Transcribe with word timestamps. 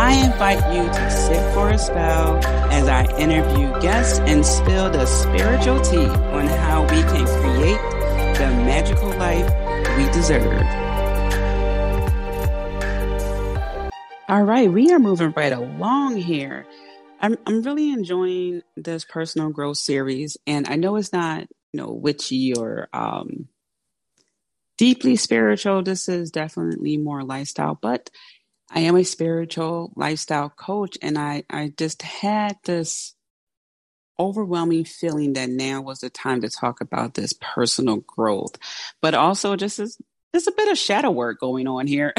I 0.00 0.12
invite 0.24 0.72
you 0.72 0.84
to 0.84 1.10
sit 1.10 1.54
for 1.54 1.70
a 1.70 1.76
spell 1.76 2.36
as 2.70 2.86
I 2.86 3.04
interview 3.18 3.68
guests 3.80 4.20
and 4.20 4.46
spill 4.46 4.90
the 4.90 5.04
spiritual 5.06 5.80
tea 5.80 6.06
on 6.06 6.46
how 6.46 6.82
we 6.82 7.02
can 7.02 7.26
create 7.26 7.80
the 8.38 8.46
magical 8.64 9.08
life 9.08 9.50
we 9.96 10.04
deserve. 10.12 10.62
All 14.28 14.44
right, 14.44 14.70
we 14.70 14.92
are 14.92 15.00
moving 15.00 15.32
right 15.36 15.52
along 15.52 16.18
here. 16.18 16.64
I'm 17.20 17.36
I'm 17.44 17.62
really 17.62 17.90
enjoying 17.90 18.62
this 18.76 19.04
personal 19.04 19.50
growth 19.50 19.78
series, 19.78 20.36
and 20.46 20.68
I 20.68 20.76
know 20.76 20.94
it's 20.94 21.12
not 21.12 21.48
you 21.72 21.80
know 21.80 21.90
witchy 21.90 22.54
or 22.54 22.88
um, 22.92 23.48
deeply 24.76 25.16
spiritual. 25.16 25.82
This 25.82 26.08
is 26.08 26.30
definitely 26.30 26.98
more 26.98 27.24
lifestyle, 27.24 27.76
but 27.82 28.10
I 28.70 28.80
am 28.80 28.96
a 28.96 29.04
spiritual 29.04 29.92
lifestyle 29.96 30.50
coach, 30.50 30.98
and 31.00 31.16
I, 31.16 31.44
I 31.48 31.72
just 31.76 32.02
had 32.02 32.56
this 32.64 33.14
overwhelming 34.18 34.84
feeling 34.84 35.34
that 35.34 35.48
now 35.48 35.80
was 35.80 36.00
the 36.00 36.10
time 36.10 36.40
to 36.42 36.50
talk 36.50 36.80
about 36.80 37.14
this 37.14 37.32
personal 37.40 37.98
growth, 37.98 38.56
but 39.00 39.14
also 39.14 39.56
just 39.56 39.78
as 39.78 39.96
there's 40.32 40.46
a 40.46 40.52
bit 40.52 40.68
of 40.68 40.76
shadow 40.76 41.10
work 41.10 41.40
going 41.40 41.66
on 41.66 41.86
here. 41.86 42.12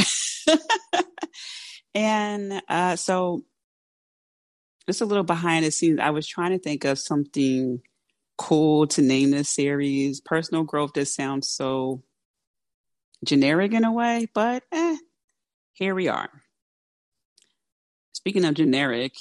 and 1.95 2.61
uh, 2.67 2.95
so, 2.95 3.44
just 4.88 5.02
a 5.02 5.05
little 5.05 5.23
behind 5.23 5.66
the 5.66 5.72
scenes, 5.72 6.00
I 6.00 6.09
was 6.09 6.25
trying 6.25 6.52
to 6.52 6.59
think 6.59 6.86
of 6.86 6.97
something 6.97 7.81
cool 8.38 8.88
to 8.88 9.02
name 9.02 9.30
this 9.31 9.50
series. 9.50 10.22
Personal 10.22 10.64
growth 10.64 10.94
just 10.95 11.14
sounds 11.14 11.47
so 11.47 12.02
generic 13.23 13.73
in 13.73 13.83
a 13.83 13.92
way, 13.92 14.27
but 14.33 14.64
eh, 14.72 14.97
here 15.80 15.95
we 15.95 16.09
are. 16.09 16.30
Speaking 18.11 18.44
of 18.44 18.53
generic, 18.53 19.13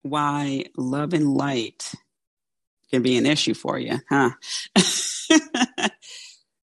why 0.00 0.64
love 0.78 1.12
and 1.12 1.34
light 1.34 1.92
can 2.90 3.02
be 3.02 3.18
an 3.18 3.26
issue 3.26 3.52
for 3.52 3.78
you, 3.78 3.98
huh? 4.08 4.30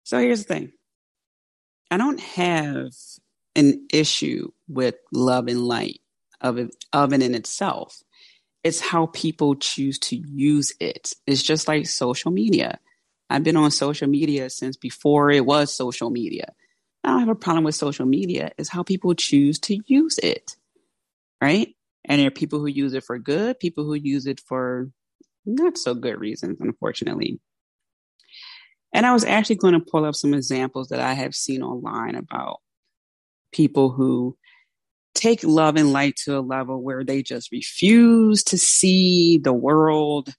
so 0.02 0.18
here's 0.18 0.44
the 0.44 0.54
thing 0.54 0.72
I 1.92 1.96
don't 1.96 2.18
have 2.18 2.90
an 3.54 3.86
issue 3.92 4.50
with 4.68 4.96
love 5.12 5.46
and 5.46 5.62
light 5.64 6.00
of 6.40 6.58
of 6.92 7.12
it 7.12 7.22
in 7.22 7.36
itself. 7.36 8.02
It's 8.64 8.80
how 8.80 9.06
people 9.06 9.54
choose 9.54 10.00
to 10.00 10.16
use 10.16 10.72
it. 10.80 11.12
It's 11.24 11.44
just 11.44 11.68
like 11.68 11.86
social 11.86 12.32
media. 12.32 12.80
I've 13.30 13.44
been 13.44 13.56
on 13.56 13.70
social 13.70 14.08
media 14.08 14.50
since 14.50 14.76
before 14.76 15.30
it 15.30 15.46
was 15.46 15.72
social 15.72 16.10
media. 16.10 16.52
I 17.06 17.10
don't 17.10 17.20
have 17.20 17.30
a 17.30 17.36
problem 17.36 17.64
with 17.64 17.76
social 17.76 18.06
media. 18.06 18.50
is 18.58 18.68
how 18.68 18.82
people 18.82 19.14
choose 19.14 19.58
to 19.60 19.78
use 19.86 20.18
it 20.18 20.56
right? 21.40 21.74
And 22.04 22.20
there 22.20 22.28
are 22.28 22.32
people 22.32 22.60
who 22.60 22.66
use 22.66 22.94
it 22.94 23.04
for 23.04 23.18
good, 23.18 23.58
people 23.58 23.84
who 23.84 23.94
use 23.94 24.26
it 24.26 24.40
for 24.40 24.90
not 25.44 25.78
so 25.78 25.94
good 25.94 26.18
reasons, 26.18 26.58
unfortunately. 26.60 27.40
And 28.92 29.04
I 29.04 29.12
was 29.12 29.24
actually 29.24 29.56
going 29.56 29.74
to 29.74 29.80
pull 29.80 30.04
up 30.04 30.14
some 30.14 30.34
examples 30.34 30.88
that 30.88 31.00
I 31.00 31.14
have 31.14 31.34
seen 31.34 31.62
online 31.62 32.14
about 32.14 32.58
people 33.52 33.90
who 33.90 34.36
take 35.14 35.42
love 35.44 35.76
and 35.76 35.92
light 35.92 36.16
to 36.24 36.38
a 36.38 36.40
level 36.40 36.82
where 36.82 37.04
they 37.04 37.22
just 37.22 37.52
refuse 37.52 38.44
to 38.44 38.58
see 38.58 39.38
the 39.38 39.52
world 39.52 40.32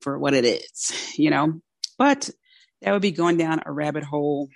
for 0.00 0.18
what 0.18 0.34
it 0.34 0.44
is, 0.44 0.92
you 1.16 1.30
know? 1.30 1.60
But 1.98 2.30
that 2.82 2.92
would 2.92 3.02
be 3.02 3.12
going 3.12 3.36
down 3.36 3.62
a 3.64 3.72
rabbit 3.72 4.04
hole 4.04 4.48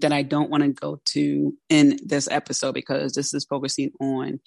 that 0.00 0.12
I 0.12 0.22
don't 0.22 0.50
want 0.50 0.62
to 0.62 0.70
go 0.70 1.00
to 1.12 1.54
in 1.68 1.98
this 2.04 2.28
episode 2.30 2.74
because 2.74 3.12
this 3.12 3.34
is 3.34 3.44
focusing 3.44 3.90
on 4.00 4.40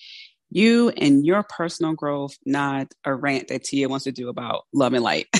you 0.49 0.89
and 0.89 1.25
your 1.25 1.43
personal 1.43 1.93
growth, 1.93 2.37
not 2.45 2.87
a 3.03 3.13
rant 3.13 3.49
that 3.49 3.63
Tia 3.63 3.89
wants 3.89 4.05
to 4.05 4.11
do 4.11 4.29
about 4.29 4.63
love 4.73 4.93
and 4.93 5.03
light. 5.03 5.27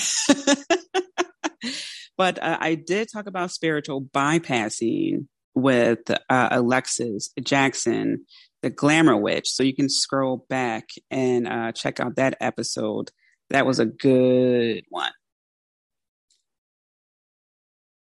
but 2.18 2.42
uh, 2.42 2.58
I 2.60 2.76
did 2.76 3.10
talk 3.12 3.28
about 3.28 3.52
spiritual 3.52 4.02
bypassing 4.02 5.28
with 5.54 6.00
uh, 6.30 6.50
Alexis 6.52 7.32
Jackson, 7.42 8.26
the 8.62 8.70
Glamour 8.70 9.18
Witch. 9.18 9.50
So 9.50 9.64
you 9.64 9.76
can 9.76 9.90
scroll 9.90 10.46
back 10.50 10.90
and 11.10 11.48
uh, 11.48 11.72
check 11.72 12.00
out 12.00 12.16
that 12.16 12.38
episode. 12.42 13.12
That 13.52 13.66
was 13.66 13.80
a 13.80 13.86
good 13.86 14.84
one. 14.90 15.12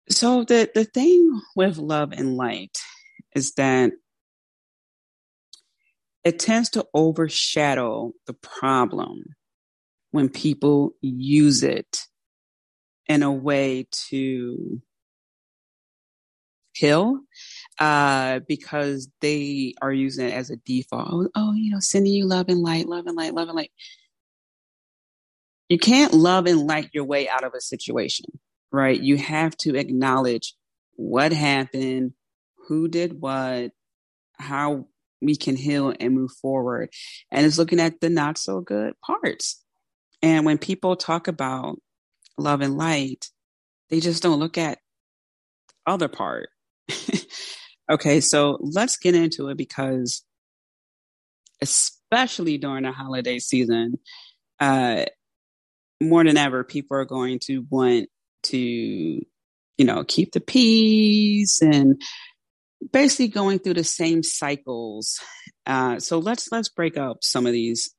So 0.10 0.44
the 0.44 0.70
the 0.74 0.86
thing 0.86 1.42
with 1.56 1.78
love 1.78 2.14
and 2.14 2.38
light 2.38 2.78
is 3.36 3.54
that 3.54 3.92
it 6.24 6.40
tends 6.40 6.70
to 6.72 6.86
overshadow 6.94 8.14
the 8.26 8.34
problem 8.34 9.24
when 10.12 10.30
people 10.30 10.92
use 11.02 11.64
it 11.64 12.00
in 13.08 13.24
a 13.24 13.32
way 13.32 13.88
to 14.10 14.82
heal 16.74 17.20
uh, 17.80 18.40
because 18.48 19.10
they 19.22 19.74
are 19.82 19.92
using 19.92 20.28
it 20.28 20.34
as 20.34 20.50
a 20.50 20.58
default. 20.58 21.08
Oh, 21.12 21.30
oh, 21.36 21.54
you 21.54 21.72
know, 21.72 21.80
sending 21.80 22.14
you 22.14 22.26
love 22.26 22.50
and 22.50 22.62
light, 22.62 22.88
love 22.88 23.08
and 23.08 23.16
light, 23.16 23.34
love 23.34 23.48
and 23.48 23.56
light. 23.56 23.72
You 25.70 25.78
can't 25.78 26.14
love 26.14 26.46
and 26.46 26.66
light 26.66 26.90
your 26.94 27.04
way 27.04 27.28
out 27.28 27.44
of 27.44 27.54
a 27.54 27.62
situation, 27.62 28.26
right? 28.72 29.00
You 29.00 29.18
have 29.18 29.56
to 29.58 29.76
acknowledge 29.76 30.54
what 30.96 31.32
happened, 31.32 32.14
who 32.68 32.88
did 32.88 33.22
what, 33.22 33.72
how 34.38 34.88
we 35.22 35.36
can 35.36 35.56
heal 35.56 35.94
and 36.00 36.14
move 36.14 36.32
forward. 36.42 36.90
And 37.32 37.46
it's 37.46 37.58
looking 37.58 37.80
at 37.80 38.00
the 38.02 38.10
not 38.10 38.38
so 38.38 38.62
good 38.62 38.94
parts. 39.02 39.64
And 40.22 40.46
when 40.46 40.58
people 40.58 40.96
talk 40.96 41.28
about 41.28 41.80
love 42.38 42.62
and 42.62 42.78
light, 42.78 43.30
they 43.90 44.00
just 44.00 44.24
don't 44.24 44.40
look 44.40 44.58
at 44.58 44.80
the 45.70 45.94
other 45.94 46.08
part. 46.08 46.50
okay, 47.92 48.22
so 48.22 48.58
let's 48.62 48.98
get 48.98 49.16
into 49.16 49.50
it 49.50 49.58
because 49.58 50.24
especially 51.62 52.58
during 52.58 52.84
the 52.84 52.92
holiday 52.92 53.40
season, 53.40 54.00
uh, 54.60 55.06
more 56.02 56.24
than 56.24 56.38
ever, 56.38 56.64
people 56.64 56.98
are 56.98 57.06
going 57.06 57.40
to 57.40 57.66
want 57.70 58.10
to, 58.50 58.58
you 58.58 59.86
know, 59.86 60.04
keep 60.08 60.32
the 60.32 60.40
peace 60.40 61.62
and 61.62 62.02
basically 62.92 63.28
going 63.28 63.60
through 63.60 63.76
the 63.76 63.84
same 63.84 64.24
cycles. 64.24 65.20
Uh, 65.66 66.00
so 66.00 66.20
let's 66.20 66.52
let's 66.52 66.70
break 66.70 66.98
up 66.98 67.18
some 67.22 67.46
of 67.46 67.52
these 67.52 67.94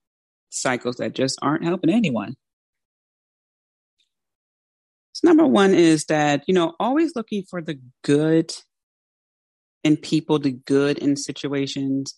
cycles 0.51 0.97
that 0.97 1.15
just 1.15 1.39
aren't 1.43 1.65
helping 1.65 1.91
anyone. 1.91 2.35
So 5.13 5.29
number 5.29 5.47
one 5.47 5.75
is 5.75 6.05
that 6.07 6.45
you 6.47 6.55
know 6.55 6.75
always 6.79 7.13
looking 7.15 7.45
for 7.49 7.61
the 7.61 7.79
good 8.05 8.53
in 9.85 9.97
people, 9.97 10.39
the 10.39 10.53
good 10.53 10.99
in 10.99 11.17
situations 11.17 12.15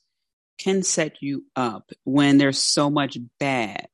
can 0.58 0.82
set 0.82 1.16
you 1.20 1.46
up 1.56 1.90
when 2.04 2.38
there's 2.38 2.62
so 2.62 2.90
much 2.90 3.16
bad, 3.38 3.87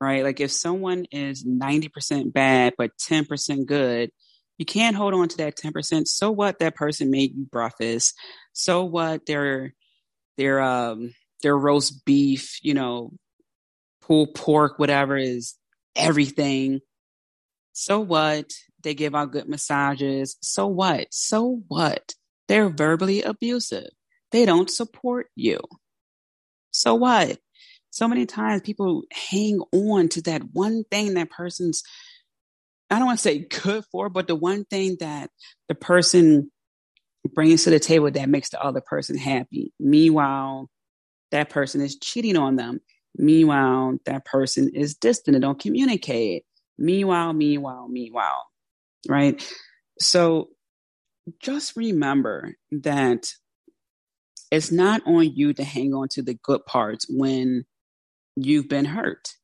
right? 0.00 0.24
Like 0.24 0.40
if 0.40 0.50
someone 0.50 1.06
is 1.10 1.44
90% 1.44 2.32
bad 2.32 2.74
but 2.76 2.92
10% 2.98 3.66
good, 3.66 4.10
you 4.58 4.64
can't 4.64 4.96
hold 4.96 5.14
on 5.14 5.28
to 5.28 5.36
that 5.38 5.56
10%. 5.56 6.06
So 6.08 6.30
what 6.30 6.58
that 6.58 6.74
person 6.76 7.10
made 7.10 7.34
you 7.36 7.46
breakfast. 7.50 8.14
So 8.52 8.84
what 8.84 9.26
their 9.26 9.74
their 10.36 10.60
um 10.60 11.12
their 11.42 11.56
roast 11.56 12.04
beef, 12.04 12.58
you 12.62 12.74
know, 12.74 13.12
pulled 14.02 14.34
pork, 14.34 14.78
whatever 14.78 15.16
is 15.16 15.54
everything. 15.94 16.80
So 17.72 18.00
what? 18.00 18.50
They 18.82 18.94
give 18.94 19.14
out 19.14 19.32
good 19.32 19.48
massages. 19.48 20.36
So 20.40 20.66
what? 20.66 21.08
So 21.10 21.62
what? 21.68 22.14
They're 22.48 22.68
verbally 22.68 23.22
abusive. 23.22 23.88
They 24.30 24.44
don't 24.44 24.70
support 24.70 25.26
you. 25.34 25.60
So 26.70 26.94
what? 26.94 27.38
So 27.96 28.06
many 28.06 28.26
times 28.26 28.60
people 28.60 29.04
hang 29.10 29.58
on 29.72 30.10
to 30.10 30.22
that 30.24 30.42
one 30.52 30.84
thing 30.90 31.14
that 31.14 31.30
person's 31.30 31.82
I 32.90 32.98
don't 32.98 33.06
want 33.06 33.18
to 33.20 33.22
say 33.22 33.38
good 33.38 33.86
for, 33.90 34.10
but 34.10 34.26
the 34.26 34.34
one 34.34 34.66
thing 34.66 34.98
that 35.00 35.30
the 35.68 35.74
person 35.74 36.52
brings 37.34 37.64
to 37.64 37.70
the 37.70 37.80
table 37.80 38.10
that 38.10 38.28
makes 38.28 38.50
the 38.50 38.62
other 38.62 38.82
person 38.82 39.16
happy. 39.16 39.72
Meanwhile, 39.80 40.68
that 41.30 41.48
person 41.48 41.80
is 41.80 41.96
cheating 41.96 42.36
on 42.36 42.56
them. 42.56 42.80
Meanwhile, 43.16 43.96
that 44.04 44.26
person 44.26 44.70
is 44.74 44.94
distant 44.94 45.34
and 45.34 45.42
don't 45.42 45.58
communicate. 45.58 46.44
Meanwhile, 46.76 47.32
meanwhile, 47.32 47.88
meanwhile, 47.88 48.44
right? 49.08 49.42
So 49.98 50.50
just 51.40 51.74
remember 51.76 52.56
that 52.72 53.32
it's 54.50 54.70
not 54.70 55.00
on 55.06 55.34
you 55.34 55.54
to 55.54 55.64
hang 55.64 55.94
on 55.94 56.08
to 56.08 56.20
the 56.20 56.34
good 56.34 56.66
parts 56.66 57.06
when 57.08 57.64
you've 58.36 58.68
been 58.68 58.84
hurt, 58.84 59.34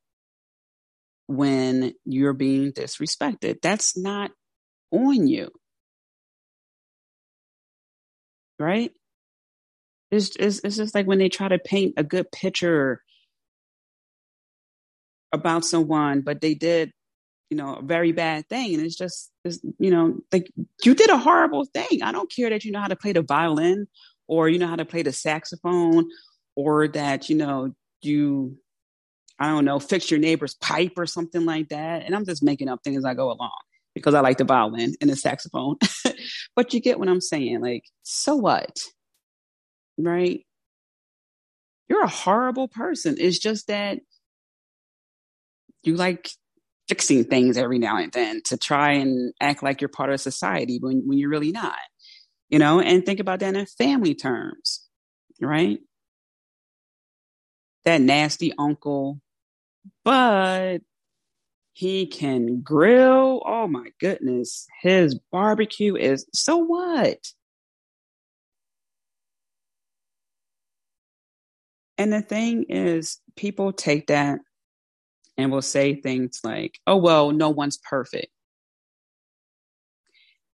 when 1.27 1.95
you're 2.05 2.35
being 2.35 2.73
disrespected. 2.73 3.63
That's 3.63 3.97
not 3.97 4.31
on 4.91 5.27
you. 5.27 5.51
Right? 8.59 8.93
It's, 10.11 10.37
it's, 10.37 10.61
it's 10.63 10.77
just 10.77 10.95
like 10.95 11.07
when 11.07 11.19
they 11.19 11.31
try 11.31 11.49
to 11.49 11.59
paint 11.59 11.95
a 11.97 12.05
good 12.05 12.31
picture 12.31 13.03
about 15.33 15.65
someone, 15.65 16.21
but 16.21 16.43
they 16.43 16.53
did, 16.55 16.93
you 17.49 17.57
know, 17.57 17.77
a 17.77 17.83
very 17.83 18.13
bad 18.13 18.47
thing. 18.49 18.75
And 18.75 18.85
it's 18.85 18.97
just, 18.97 19.31
it's, 19.45 19.59
you 19.79 19.91
know, 19.91 20.19
like 20.31 20.51
you 20.85 20.95
did 20.95 21.09
a 21.09 21.17
horrible 21.17 21.65
thing. 21.65 22.03
I 22.03 22.13
don't 22.13 22.31
care 22.31 22.51
that 22.51 22.65
you 22.65 22.73
know 22.73 22.81
how 22.81 22.89
to 22.89 22.97
play 22.97 23.13
the 23.13 23.23
violin 23.23 23.87
or 24.29 24.51
you 24.51 24.59
know 24.59 24.69
how 24.69 24.77
to 24.77 24.85
play 24.85 25.03
the 25.03 25.13
saxophone 25.13 26.11
or 26.55 26.89
that, 26.89 27.31
you 27.31 27.37
know, 27.37 27.75
you, 28.03 28.59
I 29.43 29.47
don't 29.49 29.65
know, 29.65 29.81
fix 29.81 30.09
your 30.09 30.21
neighbor's 30.21 30.55
pipe 30.55 30.93
or 30.97 31.05
something 31.05 31.45
like 31.45 31.71
that. 31.71 32.05
And 32.05 32.15
I'm 32.15 32.25
just 32.25 32.45
making 32.45 32.69
up 32.69 32.85
things 32.85 32.99
as 32.99 33.05
I 33.05 33.15
go 33.15 33.33
along 33.33 33.51
because 33.93 34.15
I 34.15 34.21
like 34.21 34.39
the 34.39 34.45
violin 34.45 34.95
and 35.01 35.11
the 35.11 35.17
saxophone. 35.17 35.79
but 36.55 36.73
you 36.73 36.79
get 36.79 37.01
what 37.01 37.09
I'm 37.09 37.21
saying. 37.21 37.61
Like, 37.61 37.83
so 38.05 38.37
what? 38.37 38.79
Right? 39.99 40.47
You're 41.89 42.05
a 42.05 42.09
horrible 42.09 42.69
person. 42.69 43.17
It's 43.19 43.37
just 43.37 43.67
that 43.67 43.99
you 45.83 45.97
like 45.97 46.31
fixing 46.89 47.25
things 47.25 47.57
every 47.57 47.81
now 47.81 47.97
and 47.97 48.13
then 48.13 48.43
to 48.45 48.57
try 48.57 48.93
and 48.93 49.33
act 49.41 49.65
like 49.65 49.81
you're 49.81 49.89
part 49.89 50.13
of 50.13 50.21
society 50.21 50.79
when, 50.81 51.03
when 51.09 51.19
you're 51.19 51.31
really 51.31 51.51
not. 51.51 51.75
You 52.49 52.61
know, 52.61 52.79
and 52.79 53.05
think 53.05 53.19
about 53.19 53.41
that 53.41 53.57
in 53.57 53.67
family 53.67 54.15
terms, 54.15 54.87
right? 55.41 55.81
That 57.85 58.01
nasty 58.01 58.53
uncle, 58.57 59.22
but 60.05 60.79
he 61.73 62.07
can 62.07 62.61
grill. 62.61 63.43
Oh 63.47 63.67
my 63.67 63.89
goodness. 64.01 64.67
His 64.83 65.19
barbecue 65.31 65.97
is 65.97 66.27
so 66.33 66.59
what? 66.59 67.19
And 71.99 72.13
the 72.13 72.23
thing 72.23 72.65
is, 72.69 73.21
people 73.37 73.73
take 73.73 74.09
that 74.09 74.41
and 75.37 75.51
will 75.53 75.63
say 75.63 75.95
things 75.95 76.41
like, 76.43 76.79
oh, 76.87 76.97
well, 76.97 77.31
no 77.33 77.51
one's 77.51 77.79
perfect. 77.79 78.33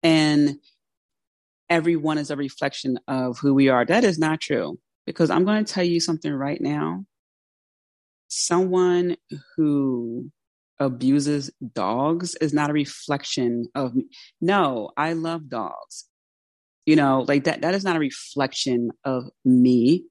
And 0.03 0.57
everyone 1.69 2.17
is 2.17 2.31
a 2.31 2.35
reflection 2.35 2.99
of 3.07 3.39
who 3.39 3.53
we 3.53 3.69
are. 3.69 3.85
That 3.85 4.03
is 4.03 4.19
not 4.19 4.41
true 4.41 4.79
because 5.05 5.29
I'm 5.29 5.45
going 5.45 5.63
to 5.63 5.73
tell 5.73 5.83
you 5.83 5.99
something 5.99 6.33
right 6.33 6.61
now. 6.61 7.05
Someone 8.27 9.17
who 9.55 10.31
abuses 10.79 11.51
dogs 11.73 12.35
is 12.35 12.53
not 12.53 12.69
a 12.69 12.73
reflection 12.73 13.65
of 13.73 13.95
me. 13.95 14.05
No, 14.41 14.91
I 14.97 15.13
love 15.13 15.49
dogs. 15.49 16.05
You 16.85 16.95
know, 16.95 17.25
like 17.27 17.45
that, 17.45 17.61
that 17.61 17.73
is 17.73 17.83
not 17.83 17.95
a 17.95 17.99
reflection 17.99 18.91
of 19.03 19.25
me. 19.43 20.05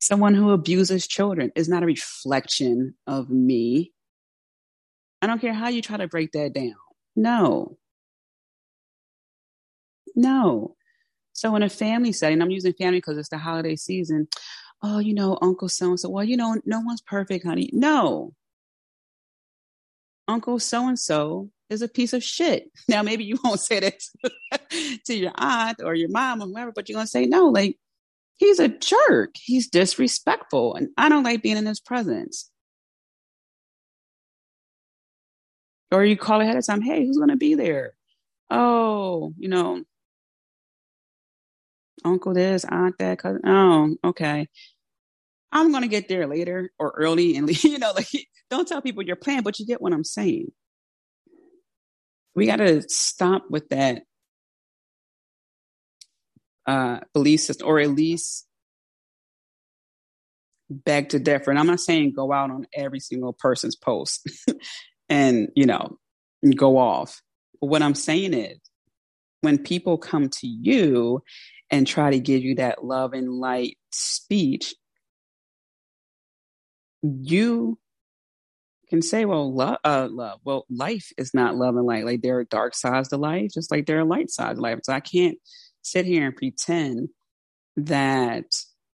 Someone 0.00 0.34
who 0.34 0.50
abuses 0.50 1.06
children 1.06 1.50
is 1.56 1.68
not 1.68 1.82
a 1.82 1.86
reflection 1.86 2.94
of 3.06 3.30
me. 3.30 3.92
I 5.22 5.26
don't 5.26 5.40
care 5.40 5.54
how 5.54 5.68
you 5.68 5.82
try 5.82 5.96
to 5.96 6.06
break 6.06 6.32
that 6.32 6.52
down. 6.52 6.74
No. 7.16 7.78
No. 10.14 10.76
So 11.32 11.54
in 11.56 11.62
a 11.62 11.68
family 11.68 12.12
setting, 12.12 12.40
I'm 12.40 12.50
using 12.50 12.72
family 12.74 12.98
because 12.98 13.18
it's 13.18 13.28
the 13.28 13.38
holiday 13.38 13.76
season. 13.76 14.28
Oh, 14.82 14.98
you 14.98 15.14
know, 15.14 15.38
Uncle 15.40 15.68
so 15.68 15.90
and 15.90 16.00
so. 16.00 16.08
Well, 16.08 16.24
you 16.24 16.36
know, 16.36 16.60
no 16.64 16.80
one's 16.80 17.00
perfect, 17.00 17.46
honey. 17.46 17.70
No. 17.72 18.34
Uncle 20.28 20.58
so 20.58 20.88
and 20.88 20.98
so 20.98 21.50
is 21.70 21.82
a 21.82 21.88
piece 21.88 22.12
of 22.12 22.22
shit. 22.22 22.70
Now, 22.88 23.02
maybe 23.02 23.24
you 23.24 23.38
won't 23.42 23.60
say 23.60 23.80
that 23.80 24.00
to 25.06 25.14
your 25.14 25.32
aunt 25.34 25.80
or 25.82 25.94
your 25.94 26.08
mom 26.08 26.42
or 26.42 26.46
whoever, 26.46 26.72
but 26.72 26.88
you're 26.88 26.96
going 26.96 27.06
to 27.06 27.10
say, 27.10 27.26
no, 27.26 27.46
like, 27.46 27.78
he's 28.36 28.60
a 28.60 28.68
jerk. 28.68 29.34
He's 29.34 29.68
disrespectful. 29.68 30.74
And 30.76 30.88
I 30.96 31.08
don't 31.08 31.24
like 31.24 31.42
being 31.42 31.56
in 31.56 31.66
his 31.66 31.80
presence. 31.80 32.50
Or 35.90 36.04
you 36.04 36.16
call 36.16 36.40
ahead 36.40 36.56
of 36.56 36.66
time, 36.66 36.82
hey, 36.82 37.04
who's 37.06 37.16
going 37.16 37.30
to 37.30 37.36
be 37.36 37.54
there? 37.54 37.94
Oh, 38.50 39.32
you 39.38 39.48
know, 39.48 39.82
uncle 42.04 42.34
this, 42.34 42.64
aunt 42.64 42.96
that, 42.98 43.18
cousin. 43.18 43.40
Oh, 43.46 43.96
okay. 44.04 44.48
I'm 45.52 45.70
going 45.70 45.82
to 45.82 45.88
get 45.88 46.08
there 46.08 46.26
later 46.26 46.70
or 46.78 46.92
early 46.96 47.36
and, 47.36 47.48
you 47.64 47.78
know, 47.78 47.92
like, 47.94 48.08
don't 48.50 48.68
tell 48.68 48.82
people 48.82 49.02
your 49.02 49.16
plan, 49.16 49.42
but 49.42 49.58
you 49.58 49.66
get 49.66 49.80
what 49.80 49.92
I'm 49.92 50.04
saying. 50.04 50.52
We 52.34 52.46
got 52.46 52.56
to 52.56 52.82
stop 52.88 53.44
with 53.50 53.68
that 53.70 54.02
uh, 56.66 57.00
belief 57.14 57.40
system, 57.40 57.66
or 57.66 57.80
at 57.80 57.90
least 57.90 58.46
beg 60.68 61.10
to 61.10 61.18
differ. 61.18 61.50
And 61.50 61.58
I'm 61.58 61.66
not 61.66 61.80
saying 61.80 62.12
go 62.14 62.32
out 62.32 62.50
on 62.50 62.66
every 62.74 63.00
single 63.00 63.32
person's 63.32 63.76
post 63.76 64.28
and, 65.08 65.48
you 65.54 65.66
know, 65.66 65.98
go 66.56 66.76
off. 66.76 67.22
But 67.60 67.68
what 67.68 67.82
I'm 67.82 67.94
saying 67.94 68.34
is 68.34 68.58
when 69.40 69.58
people 69.58 69.96
come 69.96 70.28
to 70.28 70.46
you 70.46 71.22
and 71.70 71.86
try 71.86 72.10
to 72.10 72.18
give 72.18 72.42
you 72.42 72.56
that 72.56 72.84
love 72.84 73.12
and 73.12 73.30
light 73.30 73.78
speech, 73.90 74.74
you 77.02 77.78
can 78.88 79.02
say, 79.02 79.24
well, 79.24 79.52
love, 79.52 79.78
uh, 79.84 80.08
love, 80.10 80.40
well, 80.44 80.64
life 80.70 81.12
is 81.18 81.34
not 81.34 81.56
love 81.56 81.76
and 81.76 81.86
light. 81.86 82.04
Like 82.04 82.22
there 82.22 82.38
are 82.38 82.44
dark 82.44 82.74
sides 82.74 83.08
to 83.08 83.16
life, 83.16 83.50
just 83.52 83.70
like 83.70 83.86
there 83.86 83.98
are 83.98 84.04
light 84.04 84.30
sides 84.30 84.58
to 84.58 84.62
life. 84.62 84.78
So 84.84 84.92
I 84.92 85.00
can't 85.00 85.38
sit 85.82 86.06
here 86.06 86.26
and 86.26 86.36
pretend 86.36 87.08
that, 87.76 88.46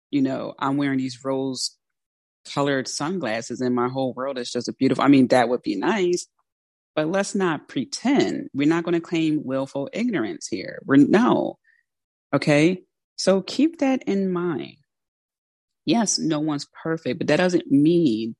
you 0.09 0.21
know, 0.21 0.53
I'm 0.57 0.77
wearing 0.77 0.97
these 0.97 1.23
rose 1.23 1.77
colored 2.53 2.87
sunglasses 2.87 3.61
and 3.61 3.75
my 3.75 3.87
whole 3.87 4.13
world 4.13 4.37
is 4.37 4.51
just 4.51 4.67
a 4.67 4.73
beautiful. 4.73 5.03
I 5.03 5.07
mean, 5.07 5.27
that 5.27 5.49
would 5.49 5.61
be 5.61 5.75
nice, 5.75 6.27
but 6.95 7.07
let's 7.07 7.35
not 7.35 7.67
pretend. 7.67 8.49
We're 8.53 8.67
not 8.67 8.83
going 8.83 8.93
to 8.93 9.01
claim 9.01 9.41
willful 9.43 9.89
ignorance 9.93 10.47
here. 10.47 10.81
We're 10.85 10.97
no. 10.97 11.57
Okay. 12.33 12.83
So 13.17 13.41
keep 13.41 13.79
that 13.79 14.03
in 14.03 14.31
mind. 14.31 14.77
Yes, 15.85 16.19
no 16.19 16.39
one's 16.39 16.67
perfect, 16.83 17.17
but 17.19 17.27
that 17.27 17.37
doesn't 17.37 17.71
mean 17.71 18.35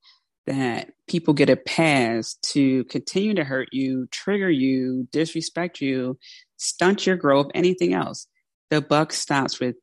that 0.48 0.92
people 1.08 1.34
get 1.34 1.50
a 1.50 1.56
pass 1.56 2.36
to 2.42 2.84
continue 2.86 3.34
to 3.36 3.44
hurt 3.44 3.70
you, 3.72 4.08
trigger 4.12 4.50
you, 4.50 5.08
disrespect 5.12 5.82
you, 5.82 6.18
stunt 6.58 7.06
your 7.06 7.16
growth, 7.16 7.48
anything 7.54 7.94
else. 7.94 8.28
The 8.70 8.82
buck 8.82 9.14
stops 9.14 9.60
with 9.60 9.76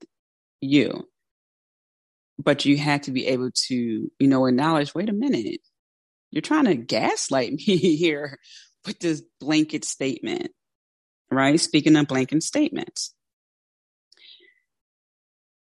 you. 0.61 1.09
But 2.38 2.65
you 2.65 2.79
have 2.79 3.03
to 3.03 3.12
be 3.12 3.27
able 3.27 3.50
to, 3.67 3.75
you 3.75 4.29
know, 4.29 4.47
acknowledge, 4.47 4.95
wait 4.95 5.09
a 5.09 5.12
minute, 5.12 5.61
you're 6.31 6.43
trying 6.43 6.67
to 6.67 6.77
gaslight 6.77 7.53
me 7.67 7.77
here 7.77 8.38
with 8.87 9.00
this 9.00 9.23
blanket 9.41 9.85
statement, 9.85 10.50
right? 11.31 11.59
Speaking 11.61 11.97
of 11.97 12.07
blanket 12.07 12.43
statements. 12.43 13.15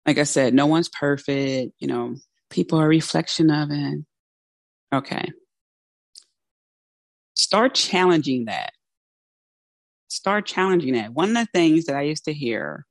Like 0.07 0.19
I 0.19 0.25
said, 0.25 0.55
no 0.55 0.67
one's 0.67 0.89
perfect, 0.89 1.73
you 1.79 1.87
know, 1.87 2.17
people 2.51 2.81
are 2.81 2.87
a 2.87 2.89
reflection 2.89 3.51
of 3.51 3.71
it 3.71 4.01
Okay. 4.93 5.33
Start 7.35 7.75
challenging 7.75 8.45
that. 8.45 8.73
Start 10.09 10.45
challenging 10.47 10.93
that. 10.95 11.15
One 11.15 11.31
of 11.31 11.47
the 11.47 11.49
things 11.55 11.87
that 11.87 11.97
I 11.97 12.03
used 12.03 12.27
to 12.27 12.35
hear 12.35 12.85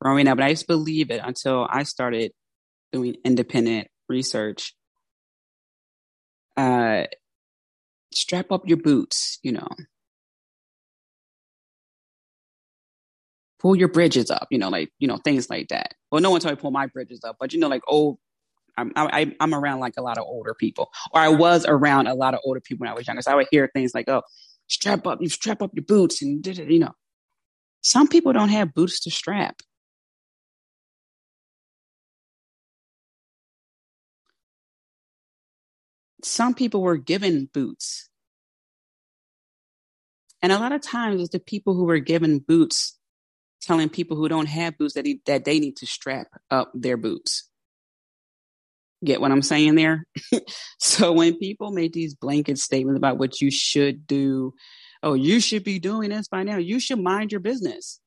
growing 0.00 0.26
up, 0.26 0.38
and 0.38 0.44
I 0.44 0.48
used 0.48 0.62
to 0.62 0.66
believe 0.68 1.10
it 1.10 1.20
until 1.22 1.68
I 1.70 1.82
started 1.82 2.32
doing 2.92 3.16
independent 3.24 3.88
research. 4.08 4.74
Uh, 6.56 7.04
strap 8.12 8.50
up 8.50 8.66
your 8.66 8.78
boots, 8.78 9.38
you 9.42 9.52
know. 9.52 9.68
Pull 13.64 13.76
your 13.76 13.88
bridges 13.88 14.30
up, 14.30 14.48
you 14.52 14.58
know, 14.60 14.70
like, 14.70 14.92
you 15.00 15.08
know, 15.08 15.18
things 15.18 15.50
like 15.50 15.70
that. 15.70 15.94
Well, 16.12 16.22
no 16.22 16.30
one 16.30 16.40
told 16.40 16.52
me 16.52 16.56
to 16.58 16.62
pull 16.62 16.72
my 16.72 16.86
bridges 16.86 17.22
up, 17.24 17.38
but 17.40 17.54
you 17.54 17.60
know, 17.60 17.68
like 17.68 17.82
old 17.88 18.18
I'm, 18.78 18.92
I, 18.96 19.34
I'm 19.40 19.54
around 19.54 19.80
like 19.80 19.94
a 19.98 20.02
lot 20.02 20.18
of 20.18 20.24
older 20.26 20.54
people, 20.54 20.90
or 21.12 21.20
I 21.20 21.28
was 21.30 21.66
around 21.66 22.08
a 22.08 22.14
lot 22.14 22.34
of 22.34 22.40
older 22.44 22.60
people 22.60 22.84
when 22.84 22.92
I 22.92 22.96
was 22.96 23.06
younger. 23.06 23.22
So 23.22 23.32
I 23.32 23.36
would 23.36 23.48
hear 23.52 23.70
things 23.74 23.94
like, 23.94 24.08
"Oh, 24.08 24.22
strap 24.68 25.06
up, 25.06 25.20
you 25.22 25.28
strap 25.30 25.62
up 25.62 25.72
your 25.74 25.84
boots," 25.84 26.22
and 26.22 26.42
did 26.42 26.58
it, 26.60 26.70
you 26.70 26.80
know. 26.80 26.92
Some 27.82 28.08
people 28.08 28.32
don't 28.32 28.50
have 28.50 28.74
boots 28.74 29.00
to 29.02 29.10
strap. 29.12 29.56
some 36.24 36.54
people 36.54 36.82
were 36.82 36.96
given 36.96 37.48
boots. 37.52 38.08
And 40.42 40.52
a 40.52 40.58
lot 40.58 40.72
of 40.72 40.82
times 40.82 41.20
it's 41.20 41.30
the 41.32 41.40
people 41.40 41.74
who 41.74 41.84
were 41.84 42.00
given 42.00 42.38
boots 42.38 42.98
telling 43.64 43.88
people 43.88 44.16
who 44.16 44.28
don't 44.28 44.46
have 44.46 44.78
boots 44.78 44.94
that, 44.94 45.06
he, 45.06 45.20
that 45.26 45.44
they 45.44 45.58
need 45.58 45.76
to 45.76 45.86
strap 45.86 46.28
up 46.50 46.70
their 46.74 46.96
boots. 46.96 47.48
Get 49.04 49.20
what 49.20 49.32
I'm 49.32 49.42
saying 49.42 49.74
there? 49.74 50.04
so 50.78 51.12
when 51.12 51.38
people 51.38 51.70
make 51.70 51.92
these 51.92 52.14
blanket 52.14 52.58
statements 52.58 52.98
about 52.98 53.18
what 53.18 53.40
you 53.40 53.50
should 53.50 54.06
do, 54.06 54.54
oh, 55.02 55.14
you 55.14 55.40
should 55.40 55.64
be 55.64 55.78
doing 55.78 56.10
this 56.10 56.28
by 56.28 56.42
now, 56.42 56.56
you 56.56 56.80
should 56.80 57.00
mind 57.00 57.30
your 57.30 57.40
business. 57.40 58.00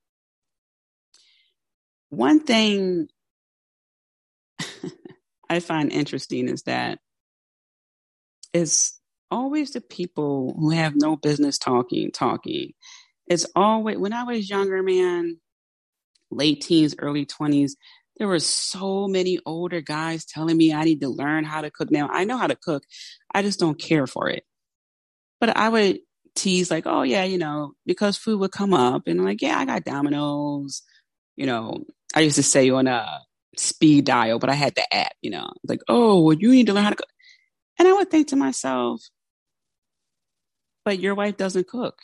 One 2.09 2.39
thing 2.39 3.07
I 5.49 5.59
find 5.59 5.91
interesting 5.91 6.47
is 6.47 6.63
that 6.63 6.99
it's 8.53 8.99
always 9.29 9.71
the 9.71 9.81
people 9.81 10.55
who 10.57 10.71
have 10.71 10.93
no 10.95 11.15
business 11.15 11.57
talking, 11.57 12.11
talking. 12.11 12.71
It's 13.27 13.45
always, 13.55 13.97
when 13.97 14.13
I 14.13 14.23
was 14.23 14.49
younger, 14.49 14.81
man, 14.81 15.37
late 16.31 16.61
teens, 16.61 16.95
early 16.99 17.25
20s, 17.25 17.73
there 18.17 18.27
were 18.27 18.39
so 18.39 19.07
many 19.07 19.39
older 19.45 19.81
guys 19.81 20.25
telling 20.25 20.57
me 20.57 20.73
I 20.73 20.83
need 20.83 21.01
to 21.01 21.09
learn 21.09 21.43
how 21.43 21.61
to 21.61 21.69
cook. 21.69 21.91
Now 21.91 22.09
I 22.11 22.23
know 22.23 22.37
how 22.37 22.47
to 22.47 22.55
cook. 22.55 22.83
I 23.33 23.41
just 23.41 23.59
don't 23.59 23.79
care 23.79 24.07
for 24.07 24.29
it. 24.29 24.43
But 25.39 25.55
I 25.55 25.69
would 25.69 25.99
tease 26.35 26.71
like, 26.71 26.87
oh 26.87 27.03
yeah, 27.03 27.23
you 27.23 27.37
know, 27.37 27.73
because 27.85 28.17
food 28.17 28.39
would 28.39 28.51
come 28.51 28.73
up 28.73 29.03
and 29.07 29.23
like, 29.23 29.41
yeah, 29.41 29.59
I 29.59 29.65
got 29.65 29.85
Domino's. 29.85 30.81
You 31.35 31.45
know, 31.45 31.85
I 32.15 32.21
used 32.21 32.37
to 32.37 32.43
say 32.43 32.69
on 32.71 32.87
a 32.87 33.21
speed 33.55 34.05
dial, 34.05 34.39
but 34.39 34.49
I 34.49 34.53
had 34.53 34.75
the 34.75 34.93
app, 34.93 35.13
you 35.21 35.29
know, 35.29 35.51
like, 35.67 35.81
oh, 35.87 36.21
well, 36.21 36.37
you 36.37 36.51
need 36.51 36.67
to 36.67 36.73
learn 36.73 36.83
how 36.83 36.89
to 36.89 36.95
cook. 36.95 37.09
And 37.77 37.87
I 37.87 37.93
would 37.93 38.09
think 38.09 38.29
to 38.29 38.35
myself, 38.35 39.03
but 40.83 40.99
your 40.99 41.13
wife 41.13 41.37
doesn't 41.37 41.67
cook. 41.67 41.99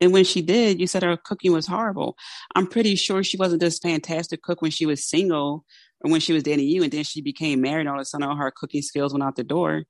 And 0.00 0.12
when 0.12 0.24
she 0.24 0.42
did, 0.42 0.80
you 0.80 0.86
said 0.86 1.02
her 1.02 1.16
cooking 1.16 1.52
was 1.52 1.66
horrible. 1.66 2.16
I'm 2.54 2.66
pretty 2.66 2.96
sure 2.96 3.22
she 3.22 3.36
wasn't 3.36 3.60
this 3.60 3.78
fantastic 3.78 4.42
cook 4.42 4.60
when 4.60 4.70
she 4.70 4.86
was 4.86 5.08
single 5.08 5.64
or 6.00 6.10
when 6.10 6.20
she 6.20 6.32
was 6.32 6.42
dating 6.42 6.68
you, 6.68 6.82
and 6.82 6.92
then 6.92 7.04
she 7.04 7.22
became 7.22 7.60
married. 7.60 7.86
All 7.86 7.94
of 7.94 8.00
a 8.00 8.04
sudden, 8.04 8.26
all 8.28 8.36
her 8.36 8.52
cooking 8.54 8.82
skills 8.82 9.12
went 9.12 9.22
out 9.22 9.36
the 9.36 9.44
door. 9.44 9.84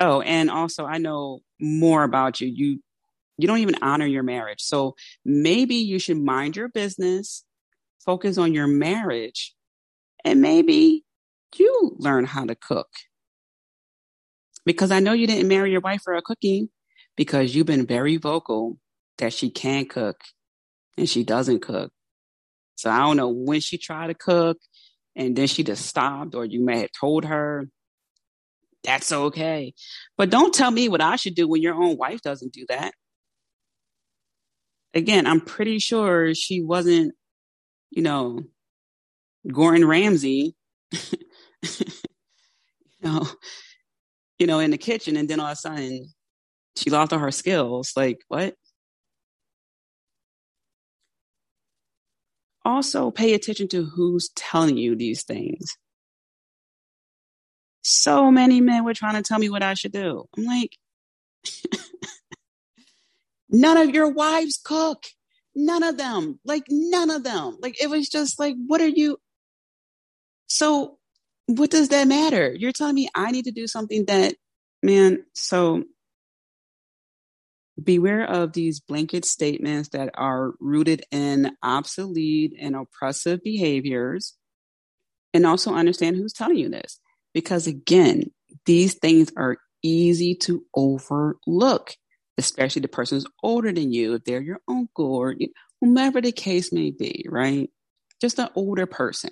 Oh, 0.00 0.20
and 0.20 0.50
also, 0.50 0.84
I 0.84 0.98
know 0.98 1.40
more 1.60 2.04
about 2.04 2.40
you. 2.40 2.48
You 2.48 2.80
you 3.38 3.46
don't 3.48 3.58
even 3.58 3.76
honor 3.82 4.06
your 4.06 4.24
marriage. 4.24 4.60
So 4.62 4.94
maybe 5.24 5.76
you 5.76 5.98
should 6.00 6.18
mind 6.18 6.56
your 6.56 6.68
business, 6.68 7.44
focus 8.04 8.38
on 8.38 8.54
your 8.54 8.66
marriage, 8.66 9.54
and 10.24 10.40
maybe 10.42 11.04
you 11.56 11.96
learn 11.98 12.24
how 12.26 12.44
to 12.46 12.54
cook. 12.56 12.88
Because 14.68 14.90
I 14.90 15.00
know 15.00 15.14
you 15.14 15.26
didn't 15.26 15.48
marry 15.48 15.70
your 15.72 15.80
wife 15.80 16.02
for 16.04 16.12
a 16.12 16.20
cooking 16.20 16.68
because 17.16 17.54
you've 17.54 17.64
been 17.64 17.86
very 17.86 18.18
vocal 18.18 18.76
that 19.16 19.32
she 19.32 19.48
can 19.48 19.86
cook 19.86 20.20
and 20.98 21.08
she 21.08 21.24
doesn't 21.24 21.62
cook. 21.62 21.90
So 22.76 22.90
I 22.90 22.98
don't 22.98 23.16
know 23.16 23.30
when 23.30 23.60
she 23.60 23.78
tried 23.78 24.08
to 24.08 24.14
cook 24.14 24.58
and 25.16 25.34
then 25.34 25.46
she 25.46 25.64
just 25.64 25.86
stopped, 25.86 26.34
or 26.34 26.44
you 26.44 26.62
may 26.62 26.80
have 26.80 26.90
told 26.92 27.24
her 27.24 27.70
that's 28.84 29.10
okay. 29.10 29.72
But 30.18 30.28
don't 30.28 30.52
tell 30.52 30.70
me 30.70 30.90
what 30.90 31.00
I 31.00 31.16
should 31.16 31.34
do 31.34 31.48
when 31.48 31.62
your 31.62 31.74
own 31.74 31.96
wife 31.96 32.20
doesn't 32.20 32.52
do 32.52 32.66
that. 32.68 32.92
Again, 34.92 35.26
I'm 35.26 35.40
pretty 35.40 35.78
sure 35.78 36.34
she 36.34 36.60
wasn't, 36.60 37.14
you 37.90 38.02
know, 38.02 38.42
Gordon 39.50 39.86
Ramsay, 39.86 40.54
you 40.92 41.86
know, 43.02 43.26
you 44.38 44.46
know, 44.46 44.60
in 44.60 44.70
the 44.70 44.78
kitchen, 44.78 45.16
and 45.16 45.28
then 45.28 45.40
all 45.40 45.46
of 45.46 45.52
a 45.52 45.56
sudden 45.56 46.12
she 46.76 46.90
lost 46.90 47.12
all 47.12 47.18
her 47.18 47.30
skills. 47.30 47.92
Like, 47.96 48.20
what? 48.28 48.54
Also, 52.64 53.10
pay 53.10 53.34
attention 53.34 53.68
to 53.68 53.84
who's 53.84 54.30
telling 54.36 54.76
you 54.76 54.94
these 54.94 55.24
things. 55.24 55.76
So 57.82 58.30
many 58.30 58.60
men 58.60 58.84
were 58.84 58.94
trying 58.94 59.14
to 59.14 59.22
tell 59.22 59.38
me 59.38 59.48
what 59.48 59.62
I 59.62 59.74
should 59.74 59.92
do. 59.92 60.28
I'm 60.36 60.44
like, 60.44 60.76
none 63.48 63.76
of 63.78 63.90
your 63.90 64.10
wives 64.10 64.60
cook. 64.62 65.04
None 65.54 65.82
of 65.82 65.96
them. 65.96 66.38
Like, 66.44 66.64
none 66.68 67.10
of 67.10 67.24
them. 67.24 67.56
Like, 67.60 67.82
it 67.82 67.88
was 67.88 68.08
just 68.08 68.38
like, 68.38 68.54
what 68.66 68.80
are 68.80 68.88
you? 68.88 69.18
So 70.46 70.97
what 71.48 71.70
does 71.70 71.88
that 71.88 72.06
matter? 72.06 72.52
You're 72.54 72.72
telling 72.72 72.94
me 72.94 73.08
I 73.14 73.30
need 73.30 73.46
to 73.46 73.50
do 73.50 73.66
something 73.66 74.04
that, 74.04 74.34
man, 74.82 75.24
so 75.34 75.84
beware 77.82 78.24
of 78.24 78.52
these 78.52 78.80
blanket 78.80 79.24
statements 79.24 79.88
that 79.90 80.10
are 80.14 80.52
rooted 80.60 81.04
in 81.10 81.56
obsolete 81.62 82.52
and 82.60 82.76
oppressive 82.76 83.42
behaviors. 83.42 84.36
And 85.32 85.46
also 85.46 85.74
understand 85.74 86.16
who's 86.16 86.32
telling 86.34 86.58
you 86.58 86.68
this. 86.68 87.00
Because 87.32 87.66
again, 87.66 88.24
these 88.66 88.94
things 88.94 89.30
are 89.36 89.56
easy 89.82 90.34
to 90.34 90.64
overlook, 90.74 91.94
especially 92.36 92.82
the 92.82 92.88
person 92.88 93.16
who's 93.16 93.26
older 93.42 93.72
than 93.72 93.92
you, 93.92 94.14
if 94.14 94.24
they're 94.24 94.40
your 94.40 94.60
uncle 94.68 95.14
or 95.14 95.34
whomever 95.80 96.20
the 96.20 96.32
case 96.32 96.72
may 96.72 96.90
be, 96.90 97.24
right? 97.28 97.70
Just 98.20 98.38
an 98.38 98.48
older 98.54 98.86
person 98.86 99.30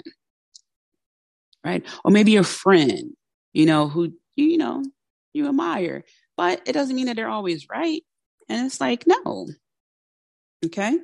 right? 1.67 1.85
Or 2.05 2.13
maybe 2.13 2.37
a 2.37 2.45
friend, 2.45 3.15
you 3.53 3.67
know, 3.67 3.89
who, 3.89 4.13
you 4.37 4.57
know, 4.57 4.85
you 5.33 5.49
admire, 5.49 6.05
but 6.37 6.63
it 6.67 6.73
doesn't 6.73 6.95
mean 6.95 7.07
that 7.07 7.17
they're 7.17 7.29
always 7.29 7.67
right. 7.69 8.03
And 8.49 8.65
it's 8.65 8.81
like, 8.81 9.05
no. 9.07 9.49
Okay. 10.65 10.97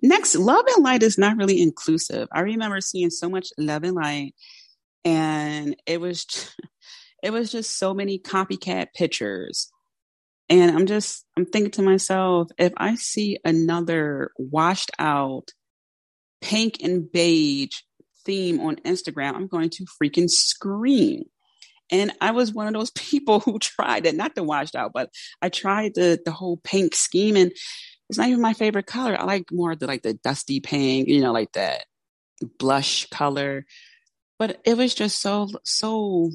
Next, 0.00 0.36
love 0.36 0.64
and 0.76 0.84
light 0.84 1.02
is 1.02 1.18
not 1.18 1.36
really 1.36 1.60
inclusive. 1.60 2.28
I 2.32 2.40
remember 2.40 2.80
seeing 2.80 3.10
so 3.10 3.28
much 3.28 3.48
love 3.58 3.82
and 3.82 3.96
light, 3.96 4.34
and 5.04 5.74
it 5.86 6.00
was, 6.00 6.24
it 7.22 7.32
was 7.32 7.50
just 7.50 7.76
so 7.76 7.92
many 7.92 8.20
copycat 8.20 8.88
pictures. 8.94 9.72
And 10.48 10.70
I'm 10.70 10.86
just, 10.86 11.26
I'm 11.36 11.44
thinking 11.44 11.72
to 11.72 11.82
myself, 11.82 12.48
if 12.56 12.72
I 12.76 12.94
see 12.94 13.38
another 13.44 14.30
washed 14.38 14.92
out 14.98 15.50
pink 16.40 16.78
and 16.82 17.10
beige 17.10 17.82
theme 18.28 18.60
on 18.60 18.76
Instagram, 18.76 19.34
I'm 19.34 19.48
going 19.48 19.70
to 19.70 19.86
freaking 20.00 20.28
scream. 20.28 21.24
And 21.90 22.12
I 22.20 22.32
was 22.32 22.52
one 22.52 22.66
of 22.66 22.74
those 22.74 22.90
people 22.94 23.40
who 23.40 23.58
tried 23.58 24.06
it, 24.06 24.14
not 24.14 24.34
the 24.34 24.44
washed 24.44 24.76
out, 24.76 24.92
but 24.92 25.10
I 25.42 25.48
tried 25.48 25.94
the 25.94 26.20
the 26.24 26.30
whole 26.30 26.58
pink 26.58 26.94
scheme 26.94 27.36
and 27.36 27.50
it's 28.08 28.18
not 28.18 28.28
even 28.28 28.40
my 28.40 28.54
favorite 28.54 28.86
color. 28.86 29.18
I 29.18 29.24
like 29.24 29.50
more 29.50 29.74
the 29.74 29.86
like 29.86 30.02
the 30.02 30.14
dusty 30.14 30.60
pink, 30.60 31.08
you 31.08 31.20
know, 31.20 31.32
like 31.32 31.52
that 31.52 31.84
blush 32.58 33.06
color. 33.06 33.66
But 34.38 34.60
it 34.64 34.76
was 34.76 34.94
just 34.94 35.20
so 35.20 35.48
so 35.64 36.30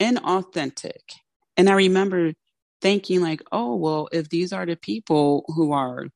inauthentic. 0.00 1.02
And 1.56 1.68
I 1.68 1.74
remember 1.74 2.32
thinking 2.80 3.20
like, 3.20 3.42
oh 3.50 3.74
well, 3.74 4.08
if 4.12 4.28
these 4.28 4.52
are 4.52 4.66
the 4.66 4.76
people 4.76 5.44
who 5.48 5.72
are 5.72 6.06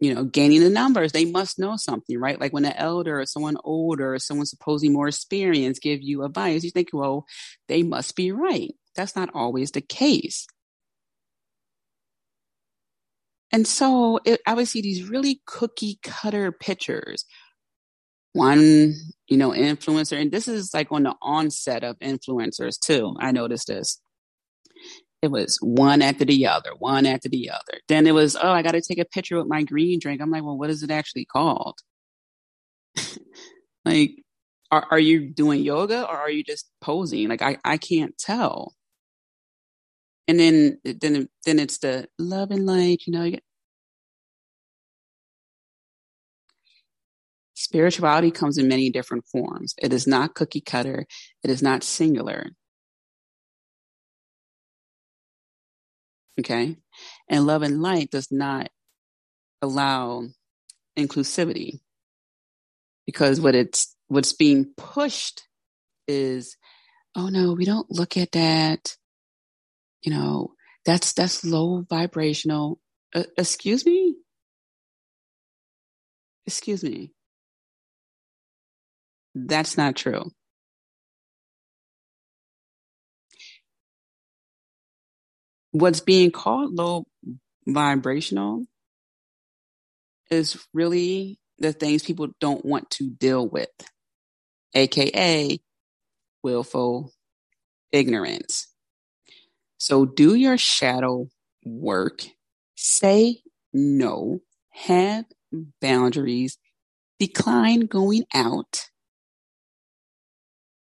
you 0.00 0.14
know, 0.14 0.24
gaining 0.24 0.60
the 0.60 0.70
numbers, 0.70 1.12
they 1.12 1.26
must 1.26 1.58
know 1.58 1.76
something, 1.76 2.18
right? 2.18 2.40
Like 2.40 2.52
when 2.52 2.64
an 2.64 2.72
elder 2.76 3.20
or 3.20 3.26
someone 3.26 3.58
older 3.62 4.14
or 4.14 4.18
someone 4.18 4.46
supposedly 4.46 4.88
more 4.88 5.08
experienced 5.08 5.82
give 5.82 6.00
you 6.02 6.24
advice, 6.24 6.64
you 6.64 6.70
think, 6.70 6.88
well, 6.92 7.26
they 7.68 7.82
must 7.82 8.16
be 8.16 8.32
right. 8.32 8.74
That's 8.96 9.14
not 9.14 9.30
always 9.34 9.72
the 9.72 9.82
case. 9.82 10.46
And 13.52 13.66
so 13.66 14.20
it, 14.24 14.40
I 14.46 14.54
would 14.54 14.68
see 14.68 14.80
these 14.80 15.08
really 15.08 15.42
cookie 15.44 15.98
cutter 16.02 16.50
pictures. 16.50 17.26
One, 18.32 18.94
you 19.26 19.36
know, 19.36 19.50
influencer, 19.50 20.20
and 20.20 20.30
this 20.30 20.46
is 20.46 20.72
like 20.72 20.92
on 20.92 21.02
the 21.02 21.16
onset 21.20 21.82
of 21.82 21.98
influencers 21.98 22.78
too. 22.78 23.16
I 23.18 23.32
noticed 23.32 23.66
this 23.66 24.00
it 25.22 25.30
was 25.30 25.58
one 25.60 26.00
after 26.02 26.24
the 26.24 26.46
other, 26.46 26.70
one 26.78 27.04
after 27.06 27.28
the 27.28 27.50
other. 27.50 27.80
Then 27.88 28.06
it 28.06 28.12
was, 28.12 28.36
oh, 28.36 28.50
I 28.50 28.62
got 28.62 28.72
to 28.72 28.80
take 28.80 28.98
a 28.98 29.04
picture 29.04 29.36
with 29.36 29.48
my 29.48 29.62
green 29.62 29.98
drink. 29.98 30.20
I'm 30.20 30.30
like, 30.30 30.42
well, 30.42 30.56
what 30.56 30.70
is 30.70 30.82
it 30.82 30.90
actually 30.90 31.26
called? 31.26 31.78
like, 33.84 34.12
are, 34.70 34.86
are 34.90 34.98
you 34.98 35.28
doing 35.28 35.62
yoga 35.62 36.02
or 36.06 36.16
are 36.16 36.30
you 36.30 36.42
just 36.42 36.70
posing? 36.80 37.28
Like, 37.28 37.42
I, 37.42 37.58
I 37.64 37.76
can't 37.76 38.16
tell. 38.16 38.74
And 40.26 40.38
then, 40.38 40.78
then, 40.84 41.28
then 41.44 41.58
it's 41.58 41.78
the 41.78 42.08
love 42.18 42.50
and 42.50 42.64
light, 42.64 43.02
you 43.06 43.12
know. 43.12 43.30
Spirituality 47.54 48.30
comes 48.30 48.56
in 48.56 48.68
many 48.68 48.90
different 48.90 49.26
forms. 49.26 49.74
It 49.76 49.92
is 49.92 50.06
not 50.06 50.34
cookie 50.34 50.62
cutter. 50.62 51.06
It 51.42 51.50
is 51.50 51.62
not 51.62 51.82
singular. 51.82 52.50
Okay. 56.40 56.76
And 57.28 57.46
love 57.46 57.62
and 57.62 57.82
light 57.82 58.10
does 58.10 58.28
not 58.32 58.70
allow 59.62 60.24
inclusivity 60.98 61.80
because 63.06 63.40
what 63.40 63.54
it's 63.54 63.94
what's 64.08 64.32
being 64.32 64.72
pushed 64.76 65.44
is 66.08 66.56
oh 67.16 67.28
no 67.28 67.52
we 67.54 67.64
don't 67.64 67.90
look 67.90 68.16
at 68.16 68.32
that. 68.32 68.96
You 70.02 70.12
know 70.12 70.54
that's 70.84 71.12
that's 71.12 71.44
low 71.44 71.84
vibrational 71.88 72.80
uh, 73.14 73.24
excuse 73.36 73.84
me? 73.86 74.16
Excuse 76.46 76.82
me. 76.82 77.12
That's 79.34 79.76
not 79.76 79.96
true 79.96 80.32
what's 85.72 86.00
being 86.00 86.30
called 86.30 86.74
low 86.74 87.04
vibrational 87.66 88.64
is 90.30 90.66
really 90.72 91.38
the 91.58 91.72
things 91.72 92.02
people 92.02 92.28
don't 92.40 92.64
want 92.64 92.90
to 92.90 93.10
deal 93.10 93.46
with, 93.46 93.70
aka 94.74 95.58
willful 96.42 97.12
ignorance. 97.92 98.68
So 99.78 100.04
do 100.04 100.34
your 100.34 100.58
shadow 100.58 101.28
work, 101.64 102.22
say 102.76 103.42
no, 103.72 104.40
have 104.70 105.24
boundaries, 105.80 106.58
decline 107.18 107.80
going 107.80 108.24
out, 108.34 108.86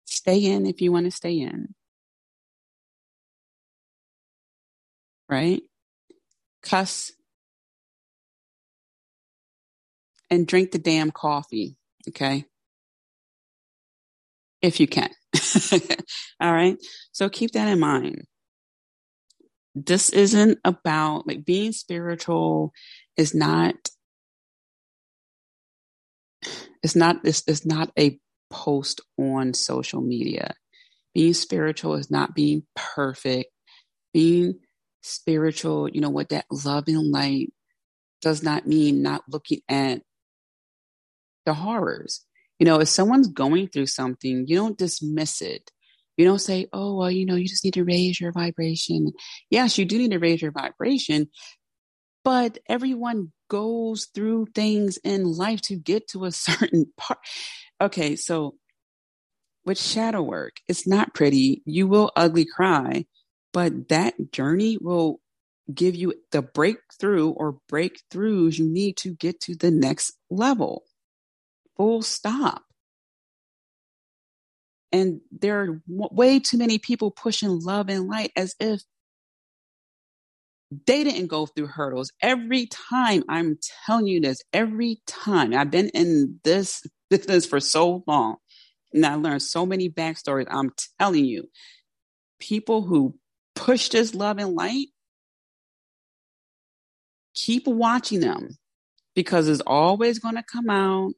stay 0.05 0.39
in 0.39 0.67
if 0.67 0.81
you 0.81 0.93
want 0.93 1.07
to 1.07 1.11
stay 1.11 1.41
in. 1.41 1.75
Right? 5.29 5.63
Cuss 6.63 7.13
and 10.31 10.47
drink 10.47 10.73
the 10.73 10.79
damn 10.79 11.11
coffee. 11.11 11.77
Okay. 12.09 12.45
If 14.63 14.81
you 14.81 14.87
can. 14.87 15.11
All 16.41 16.53
right. 16.53 16.77
So 17.13 17.29
keep 17.29 17.53
that 17.53 17.69
in 17.69 17.79
mind. 17.79 18.25
This 19.75 20.11
isn't 20.11 20.59
about 20.65 21.27
like 21.27 21.45
being 21.45 21.73
spiritual 21.73 22.73
is 23.17 23.35
not, 23.35 23.75
it's 26.83 26.97
not, 26.97 27.17
it's, 27.25 27.43
it's 27.47 27.67
not 27.67 27.91
a 27.99 28.19
post 28.51 29.03
on 29.19 29.53
social 29.53 30.01
media. 30.01 30.55
Being 31.15 31.35
spiritual 31.35 31.95
is 31.97 32.11
not 32.11 32.35
being 32.35 32.63
perfect. 32.75 33.51
Being 34.15 34.61
spiritual, 35.07 35.89
you 35.89 36.01
know, 36.01 36.11
what 36.11 36.31
that 36.31 36.47
love 36.51 36.85
and 36.89 37.11
light 37.11 37.53
does 38.23 38.43
not 38.43 38.67
mean 38.67 39.03
not 39.03 39.23
looking 39.29 39.61
at 39.69 40.03
the 41.45 41.55
horrors. 41.55 42.25
You 42.59 42.67
know, 42.67 42.81
if 42.81 42.89
someone's 42.89 43.29
going 43.29 43.69
through 43.69 43.87
something, 43.87 44.47
you 44.47 44.57
don't 44.57 44.79
dismiss 44.79 45.43
it. 45.43 45.71
You 46.17 46.25
don't 46.25 46.41
say, 46.41 46.67
oh, 46.73 46.97
well, 46.97 47.11
you 47.11 47.27
know, 47.27 47.35
you 47.35 47.47
just 47.47 47.65
need 47.65 47.75
to 47.75 47.85
raise 47.85 48.21
your 48.21 48.33
vibration. 48.33 49.13
Yes, 49.51 49.77
you 49.77 49.85
do 49.85 49.99
need 49.99 50.13
to 50.13 50.19
raise 50.19 50.41
your 50.41 50.51
vibration, 50.51 51.29
but 52.25 52.59
everyone 52.69 53.33
goes 53.49 54.09
through 54.15 54.47
things 54.55 54.99
in 55.05 55.25
life 55.25 55.61
to 55.63 55.77
get 55.77 56.09
to 56.09 56.25
a 56.25 56.33
certain 56.33 56.93
part. 56.97 57.19
Okay, 57.81 58.17
so 58.17 58.57
with 59.67 59.79
shadow 59.79 60.23
work, 60.23 60.57
it's 60.69 60.87
not 60.87 61.15
pretty. 61.15 61.63
You 61.67 61.87
will 61.87 62.11
ugly 62.17 62.47
cry, 62.47 63.05
but 63.57 63.89
that 63.89 64.33
journey 64.33 64.77
will 64.79 65.19
give 65.73 65.95
you 65.95 66.13
the 66.31 66.43
breakthrough 66.43 67.31
or 67.31 67.57
breakthroughs 67.73 68.59
you 68.59 68.69
need 68.69 68.99
to 68.99 69.15
get 69.15 69.41
to 69.41 69.57
the 69.57 69.71
next 69.71 70.13
level 70.29 70.85
full 71.75 72.03
stop. 72.03 72.65
And 74.93 75.23
there 75.33 75.63
are 75.63 75.83
way 75.89 76.39
too 76.39 76.59
many 76.59 76.77
people 76.77 77.11
pushing 77.11 77.59
love 77.63 77.89
and 77.89 78.07
light 78.07 78.31
as 78.37 78.55
if 78.61 78.83
they 80.87 81.03
didn't 81.03 81.29
go 81.29 81.47
through 81.47 81.69
hurdles. 81.69 82.13
Every 82.21 82.67
time 82.67 83.25
I'm 83.27 83.59
telling 83.87 84.07
you 84.07 84.21
this, 84.21 84.43
every 84.53 85.01
time 85.07 85.55
I've 85.55 85.71
been 85.71 85.89
in 85.95 86.41
this 86.45 86.85
business 87.09 87.47
for 87.47 87.61
so 87.61 88.05
long 88.07 88.37
and 88.93 89.07
I 89.07 89.15
learned 89.15 89.41
so 89.41 89.65
many 89.65 89.89
backstories. 89.89 90.47
I'm 90.51 90.73
telling 91.01 91.25
you, 91.25 91.49
people 92.39 92.83
who 92.83 93.19
push 93.57 93.89
this 93.89 94.15
love 94.15 94.39
and 94.39 94.55
light, 94.55 94.89
keep 97.35 97.67
watching 97.67 98.21
them 98.21 98.57
because 99.15 99.49
it's 99.49 99.63
always 99.67 100.21
going 100.21 100.37
to 100.37 100.45
come 100.45 100.71
out 100.71 101.15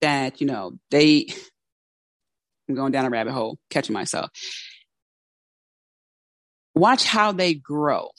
that, 0.00 0.40
you 0.40 0.46
know, 0.46 0.78
they, 0.90 1.26
I'm 2.68 2.74
going 2.74 2.92
down 2.92 3.04
a 3.04 3.10
rabbit 3.10 3.32
hole, 3.32 3.58
catching 3.70 3.94
myself. 3.94 4.30
Watch 6.74 7.04
how 7.04 7.32
they 7.32 7.54
grow. 7.54 8.10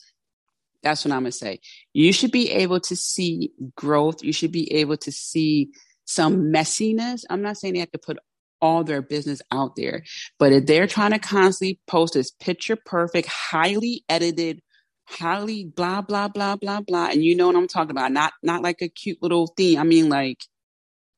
That's 0.84 1.06
what 1.06 1.12
I'm 1.12 1.21
going 1.21 1.32
to 1.32 1.38
say. 1.38 1.60
You 1.93 2.13
should 2.13 2.32
be 2.32 2.52
able 2.52 2.80
to 2.82 2.95
see 2.95 3.52
growth. 3.76 4.23
You 4.23 4.34
should 4.34 4.52
be 4.52 4.71
able 4.73 4.97
to 4.97 5.12
see 5.12 5.69
some 6.06 6.52
messiness. 6.52 7.23
I'm 7.30 7.41
not 7.41 7.58
saying 7.58 7.73
they 7.73 7.82
have 7.82 7.91
to 7.91 8.00
put 8.00 8.17
all 8.62 8.84
their 8.84 9.02
business 9.02 9.41
out 9.52 9.76
there, 9.76 10.04
but 10.39 10.52
if 10.52 10.65
they're 10.65 10.88
trying 10.88 11.12
to 11.12 11.20
constantly 11.20 11.80
post 11.88 12.13
this 12.13 12.32
picture 12.32 12.76
perfect, 12.76 13.28
highly 13.28 14.04
edited, 14.10 14.62
highly 15.06 15.65
blah, 15.65 16.02
blah, 16.02 16.28
blah, 16.28 16.56
blah, 16.56 16.82
blah, 16.82 17.08
and 17.08 17.24
you 17.24 17.36
know 17.36 17.48
what 17.48 17.56
I'm 17.56 17.67
talking 17.67 17.91
about, 17.91 18.12
not, 18.12 18.34
not 18.43 18.62
like 18.63 18.82
a 18.82 18.89
cute 18.89 19.22
little 19.22 19.48
thing. 19.48 19.80
I 19.80 19.84
mean, 19.84 20.10
like, 20.10 20.39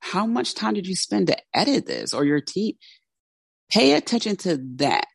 how 0.02 0.26
much 0.26 0.56
time 0.56 0.76
did 0.76 0.88
you 0.88 0.96
spend 0.96 1.28
to 1.28 1.38
edit 1.54 1.86
this 1.86 2.14
or 2.14 2.26
your 2.26 2.42
team? 2.42 2.76
Pay 3.72 3.94
attention 3.94 4.36
to 4.38 4.60
that 4.78 5.08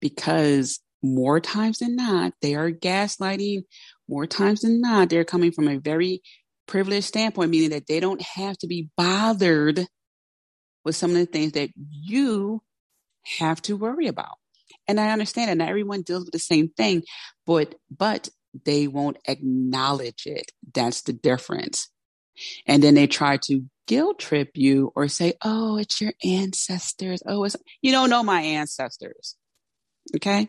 because 0.00 0.80
more 1.02 1.40
times 1.40 1.78
than 1.78 1.96
not, 1.96 2.34
they 2.42 2.54
are 2.54 2.70
gaslighting. 2.70 3.62
More 4.08 4.26
times 4.26 4.60
than 4.60 4.80
not, 4.80 5.08
they're 5.08 5.24
coming 5.24 5.52
from 5.52 5.68
a 5.68 5.78
very 5.78 6.22
privileged 6.72 7.06
standpoint, 7.06 7.50
meaning 7.50 7.70
that 7.70 7.86
they 7.86 8.00
don't 8.00 8.22
have 8.22 8.56
to 8.56 8.66
be 8.66 8.88
bothered 8.96 9.86
with 10.84 10.96
some 10.96 11.10
of 11.10 11.16
the 11.18 11.26
things 11.26 11.52
that 11.52 11.68
you 11.76 12.62
have 13.38 13.60
to 13.60 13.76
worry 13.76 14.06
about. 14.06 14.38
And 14.88 14.98
I 14.98 15.10
understand 15.10 15.50
that 15.50 15.58
not 15.58 15.68
everyone 15.68 16.00
deals 16.00 16.24
with 16.24 16.32
the 16.32 16.38
same 16.38 16.70
thing, 16.70 17.02
but 17.46 17.74
but 17.96 18.30
they 18.64 18.88
won't 18.88 19.18
acknowledge 19.28 20.22
it. 20.24 20.50
That's 20.72 21.02
the 21.02 21.12
difference. 21.12 21.88
And 22.66 22.82
then 22.82 22.94
they 22.94 23.06
try 23.06 23.36
to 23.44 23.64
guilt 23.86 24.18
trip 24.18 24.52
you 24.54 24.92
or 24.96 25.08
say, 25.08 25.34
oh, 25.42 25.76
it's 25.76 26.00
your 26.00 26.14
ancestors. 26.24 27.22
Oh, 27.26 27.44
it's, 27.44 27.56
you 27.82 27.92
don't 27.92 28.08
know 28.10 28.22
my 28.22 28.40
ancestors. 28.40 29.36
Okay. 30.16 30.48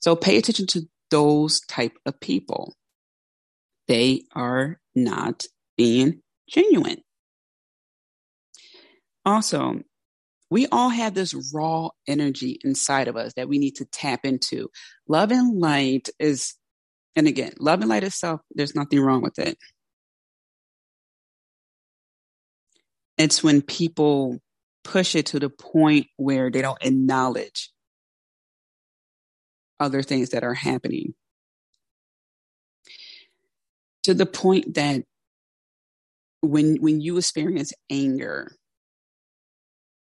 So 0.00 0.16
pay 0.16 0.36
attention 0.36 0.66
to 0.68 0.82
those 1.10 1.60
type 1.60 1.96
of 2.04 2.20
people. 2.20 2.74
They 3.88 4.24
are 4.34 4.80
not 4.94 5.44
being 5.76 6.22
genuine. 6.48 7.02
Also, 9.24 9.80
we 10.50 10.66
all 10.68 10.88
have 10.90 11.14
this 11.14 11.34
raw 11.52 11.88
energy 12.06 12.58
inside 12.64 13.08
of 13.08 13.16
us 13.16 13.32
that 13.34 13.48
we 13.48 13.58
need 13.58 13.76
to 13.76 13.84
tap 13.84 14.24
into. 14.24 14.70
Love 15.08 15.32
and 15.32 15.60
light 15.60 16.08
is, 16.18 16.54
and 17.16 17.26
again, 17.26 17.52
love 17.58 17.80
and 17.80 17.88
light 17.88 18.04
itself, 18.04 18.40
there's 18.54 18.74
nothing 18.74 19.00
wrong 19.00 19.22
with 19.22 19.38
it. 19.38 19.58
It's 23.18 23.42
when 23.42 23.62
people 23.62 24.38
push 24.84 25.16
it 25.16 25.26
to 25.26 25.40
the 25.40 25.50
point 25.50 26.06
where 26.16 26.50
they 26.50 26.62
don't 26.62 26.82
acknowledge 26.82 27.72
other 29.80 30.02
things 30.02 30.30
that 30.30 30.44
are 30.44 30.54
happening. 30.54 31.14
To 34.06 34.14
the 34.14 34.24
point 34.24 34.74
that 34.74 35.02
when 36.40 36.76
when 36.76 37.00
you 37.00 37.18
experience 37.18 37.72
anger, 37.90 38.52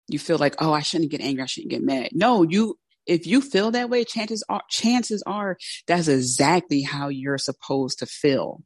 you 0.09 0.19
feel 0.19 0.39
like, 0.39 0.55
oh, 0.63 0.73
I 0.73 0.81
shouldn't 0.81 1.11
get 1.11 1.21
angry, 1.21 1.43
I 1.43 1.47
shouldn't 1.47 1.73
get 1.73 1.83
mad. 1.83 2.09
No, 2.13 2.43
you 2.43 2.79
if 3.07 3.27
you 3.27 3.43
feel 3.43 3.71
that 3.73 3.91
way, 3.91 4.05
chances 4.05 4.43
are 4.49 4.63
chances 4.71 5.23
are 5.27 5.59
that's 5.87 6.09
exactly 6.09 6.81
how 6.81 7.09
you're 7.09 7.37
supposed 7.37 7.99
to 7.99 8.07
feel. 8.07 8.63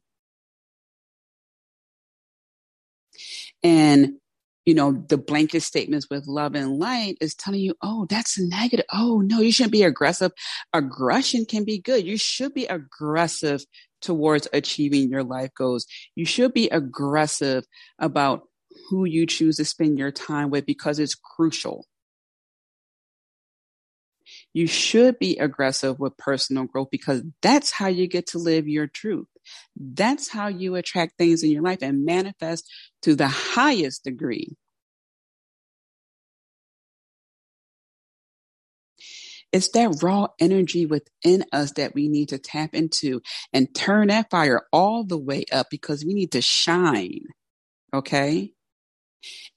And 3.61 4.13
you 4.65 4.73
know, 4.73 4.91
the 4.91 5.17
blanket 5.17 5.61
statements 5.63 6.09
with 6.09 6.25
love 6.27 6.55
and 6.55 6.79
light 6.79 7.17
is 7.19 7.35
telling 7.35 7.61
you, 7.61 7.73
oh, 7.81 8.05
that's 8.09 8.39
negative. 8.39 8.85
Oh, 8.93 9.21
no, 9.21 9.39
you 9.39 9.51
shouldn't 9.51 9.71
be 9.73 9.83
aggressive. 9.83 10.31
Aggression 10.73 11.45
can 11.45 11.65
be 11.65 11.79
good. 11.79 12.05
You 12.05 12.17
should 12.17 12.53
be 12.53 12.65
aggressive 12.65 13.63
towards 14.01 14.47
achieving 14.53 15.09
your 15.09 15.23
life 15.23 15.51
goals. 15.57 15.85
You 16.15 16.25
should 16.25 16.53
be 16.53 16.69
aggressive 16.69 17.65
about 17.99 18.43
who 18.89 19.05
you 19.05 19.25
choose 19.25 19.57
to 19.57 19.65
spend 19.65 19.97
your 19.97 20.11
time 20.11 20.49
with 20.49 20.65
because 20.65 20.99
it's 20.99 21.15
crucial. 21.15 21.85
You 24.53 24.67
should 24.67 25.19
be 25.19 25.37
aggressive 25.37 25.99
with 25.99 26.17
personal 26.17 26.65
growth 26.65 26.89
because 26.91 27.23
that's 27.41 27.71
how 27.71 27.87
you 27.87 28.07
get 28.07 28.27
to 28.27 28.39
live 28.39 28.67
your 28.67 28.87
truth. 28.87 29.27
That's 29.75 30.29
how 30.29 30.47
you 30.47 30.75
attract 30.75 31.17
things 31.17 31.43
in 31.43 31.51
your 31.51 31.61
life 31.61 31.79
and 31.81 32.05
manifest 32.05 32.69
to 33.03 33.15
the 33.15 33.27
highest 33.27 34.03
degree. 34.03 34.57
It's 39.51 39.69
that 39.69 39.99
raw 40.03 40.27
energy 40.39 40.85
within 40.85 41.45
us 41.53 41.71
that 41.73 41.93
we 41.95 42.09
need 42.09 42.29
to 42.29 42.37
tap 42.37 42.73
into 42.73 43.21
and 43.53 43.73
turn 43.73 44.09
that 44.09 44.29
fire 44.29 44.63
all 44.73 45.03
the 45.05 45.17
way 45.17 45.45
up 45.51 45.67
because 45.71 46.03
we 46.05 46.13
need 46.13 46.33
to 46.33 46.41
shine. 46.41 47.21
Okay. 47.93 48.51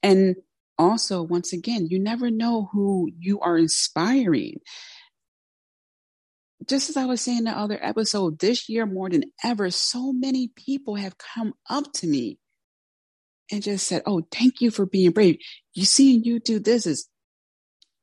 And 0.01 0.35
also, 0.77 1.21
once 1.21 1.53
again, 1.53 1.87
you 1.89 1.99
never 1.99 2.31
know 2.31 2.69
who 2.71 3.09
you 3.19 3.39
are 3.41 3.57
inspiring. 3.57 4.59
Just 6.67 6.89
as 6.89 6.97
I 6.97 7.05
was 7.05 7.21
saying 7.21 7.39
in 7.39 7.43
the 7.45 7.51
other 7.51 7.79
episode, 7.81 8.39
this 8.39 8.69
year 8.69 8.85
more 8.85 9.09
than 9.09 9.25
ever, 9.43 9.69
so 9.71 10.13
many 10.13 10.51
people 10.55 10.95
have 10.95 11.17
come 11.17 11.53
up 11.69 11.91
to 11.95 12.07
me 12.07 12.39
and 13.51 13.61
just 13.61 13.87
said, 13.87 14.03
Oh, 14.05 14.23
thank 14.31 14.61
you 14.61 14.71
for 14.71 14.85
being 14.85 15.11
brave. 15.11 15.37
You 15.73 15.85
seeing 15.85 16.23
you 16.23 16.39
do 16.39 16.59
this 16.59 16.85
is 16.85 17.07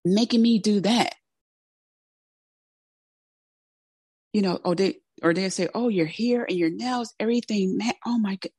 making 0.04 0.42
me 0.42 0.58
do 0.58 0.80
that. 0.80 1.14
You 4.32 4.42
know, 4.42 4.60
oh, 4.64 4.74
they, 4.74 4.96
or 5.22 5.34
they 5.34 5.48
say, 5.48 5.68
Oh, 5.74 5.88
your 5.88 6.06
hair 6.06 6.44
and 6.44 6.56
your 6.56 6.70
nails, 6.70 7.14
everything, 7.18 7.76
man. 7.78 7.94
Oh 8.06 8.18
my 8.18 8.36
God. 8.36 8.50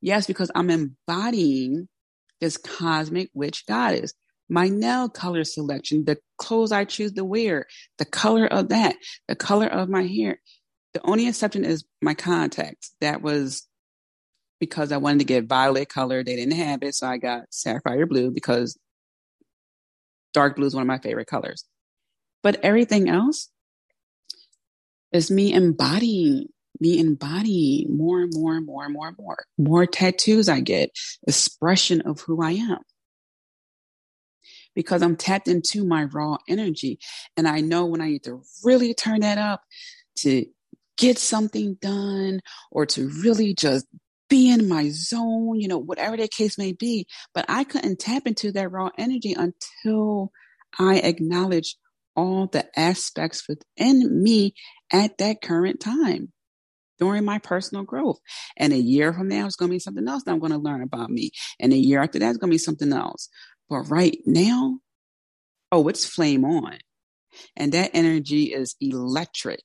Yes, 0.00 0.26
because 0.26 0.50
I'm 0.54 0.70
embodying 0.70 1.88
this 2.40 2.56
cosmic 2.56 3.30
witch 3.34 3.64
goddess. 3.66 4.12
My 4.48 4.68
nail 4.68 5.08
color 5.08 5.42
selection, 5.42 6.04
the 6.04 6.18
clothes 6.38 6.70
I 6.70 6.84
choose 6.84 7.12
to 7.14 7.24
wear, 7.24 7.66
the 7.98 8.04
color 8.04 8.46
of 8.46 8.68
that, 8.68 8.94
the 9.26 9.34
color 9.34 9.66
of 9.66 9.88
my 9.88 10.02
hair. 10.04 10.38
The 10.94 11.00
only 11.04 11.26
exception 11.26 11.64
is 11.64 11.84
my 12.00 12.14
contacts. 12.14 12.94
That 13.00 13.22
was 13.22 13.66
because 14.60 14.92
I 14.92 14.98
wanted 14.98 15.18
to 15.18 15.24
get 15.24 15.46
violet 15.46 15.88
color. 15.88 16.22
They 16.22 16.36
didn't 16.36 16.56
have 16.56 16.82
it, 16.82 16.94
so 16.94 17.06
I 17.06 17.18
got 17.18 17.42
sapphire 17.50 18.06
blue 18.06 18.30
because 18.30 18.78
dark 20.32 20.56
blue 20.56 20.66
is 20.66 20.74
one 20.74 20.82
of 20.82 20.86
my 20.88 20.98
favorite 20.98 21.26
colors. 21.26 21.64
But 22.42 22.60
everything 22.62 23.08
else 23.08 23.50
is 25.12 25.30
me 25.30 25.52
embodying 25.52 26.48
me 26.80 26.98
embodying 26.98 27.96
more 27.96 28.20
and 28.20 28.32
more 28.34 28.56
and 28.56 28.66
more 28.66 28.84
and 28.84 28.92
more 28.92 29.08
and 29.08 29.16
more. 29.18 29.44
More 29.58 29.86
tattoos 29.86 30.48
I 30.48 30.60
get, 30.60 30.90
expression 31.26 32.02
of 32.02 32.20
who 32.20 32.42
I 32.42 32.52
am. 32.52 32.78
Because 34.74 35.02
I'm 35.02 35.16
tapped 35.16 35.48
into 35.48 35.84
my 35.84 36.04
raw 36.04 36.36
energy. 36.48 36.98
And 37.36 37.48
I 37.48 37.60
know 37.60 37.86
when 37.86 38.00
I 38.00 38.08
need 38.08 38.24
to 38.24 38.42
really 38.62 38.92
turn 38.92 39.20
that 39.20 39.38
up 39.38 39.62
to 40.16 40.44
get 40.98 41.18
something 41.18 41.78
done 41.80 42.40
or 42.70 42.86
to 42.86 43.08
really 43.08 43.54
just 43.54 43.86
be 44.28 44.50
in 44.50 44.68
my 44.68 44.90
zone, 44.90 45.60
you 45.60 45.68
know, 45.68 45.78
whatever 45.78 46.16
the 46.16 46.28
case 46.28 46.58
may 46.58 46.72
be. 46.72 47.06
But 47.32 47.46
I 47.48 47.64
couldn't 47.64 48.00
tap 48.00 48.26
into 48.26 48.52
that 48.52 48.70
raw 48.70 48.90
energy 48.98 49.34
until 49.34 50.30
I 50.78 50.98
acknowledged 50.98 51.76
all 52.16 52.46
the 52.46 52.66
aspects 52.78 53.46
within 53.48 54.22
me 54.22 54.54
at 54.92 55.18
that 55.18 55.42
current 55.42 55.80
time 55.80 56.32
during 56.98 57.24
my 57.24 57.38
personal 57.38 57.84
growth. 57.84 58.18
And 58.56 58.72
a 58.72 58.78
year 58.78 59.12
from 59.12 59.28
now, 59.28 59.46
it's 59.46 59.56
going 59.56 59.70
to 59.70 59.74
be 59.74 59.78
something 59.78 60.08
else 60.08 60.24
that 60.24 60.32
I'm 60.32 60.38
going 60.38 60.52
to 60.52 60.58
learn 60.58 60.82
about 60.82 61.10
me. 61.10 61.30
And 61.60 61.72
a 61.72 61.76
year 61.76 62.02
after 62.02 62.18
that, 62.18 62.30
it's 62.30 62.38
going 62.38 62.50
to 62.50 62.54
be 62.54 62.58
something 62.58 62.92
else. 62.92 63.28
But 63.68 63.90
right 63.90 64.16
now, 64.24 64.78
oh, 65.72 65.88
it's 65.88 66.06
flame 66.06 66.44
on. 66.44 66.78
And 67.56 67.72
that 67.72 67.90
energy 67.92 68.44
is 68.44 68.76
electric. 68.80 69.64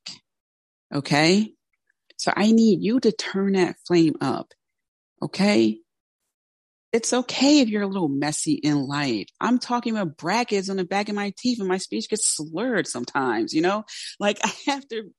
Okay. 0.94 1.54
So 2.18 2.34
I 2.36 2.52
need 2.52 2.84
you 2.84 3.00
to 3.00 3.12
turn 3.12 3.54
that 3.54 3.78
flame 3.88 4.16
up. 4.20 4.54
Okay. 5.22 5.80
It's 6.94 7.14
okay 7.14 7.62
if 7.62 7.70
you're 7.70 7.84
a 7.84 7.88
little 7.88 8.10
messy 8.10 8.54
in 8.54 8.86
life. 8.86 9.28
I'm 9.40 9.60
talking 9.60 9.96
about 9.96 10.18
brackets 10.18 10.70
on 10.70 10.76
the 10.76 10.84
back 10.84 11.08
of 11.08 11.16
my 11.16 11.34
teeth 11.38 11.60
and 11.60 11.68
my 11.68 11.78
speech 11.78 12.10
gets 12.10 12.28
slurred 12.28 12.86
sometimes, 12.86 13.54
you 13.54 13.62
know, 13.62 13.86
like 14.20 14.40
I 14.44 14.52
have 14.68 14.88
to 14.90 15.12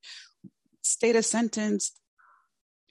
state 0.83 1.17
a 1.17 1.23
sentence 1.23 1.93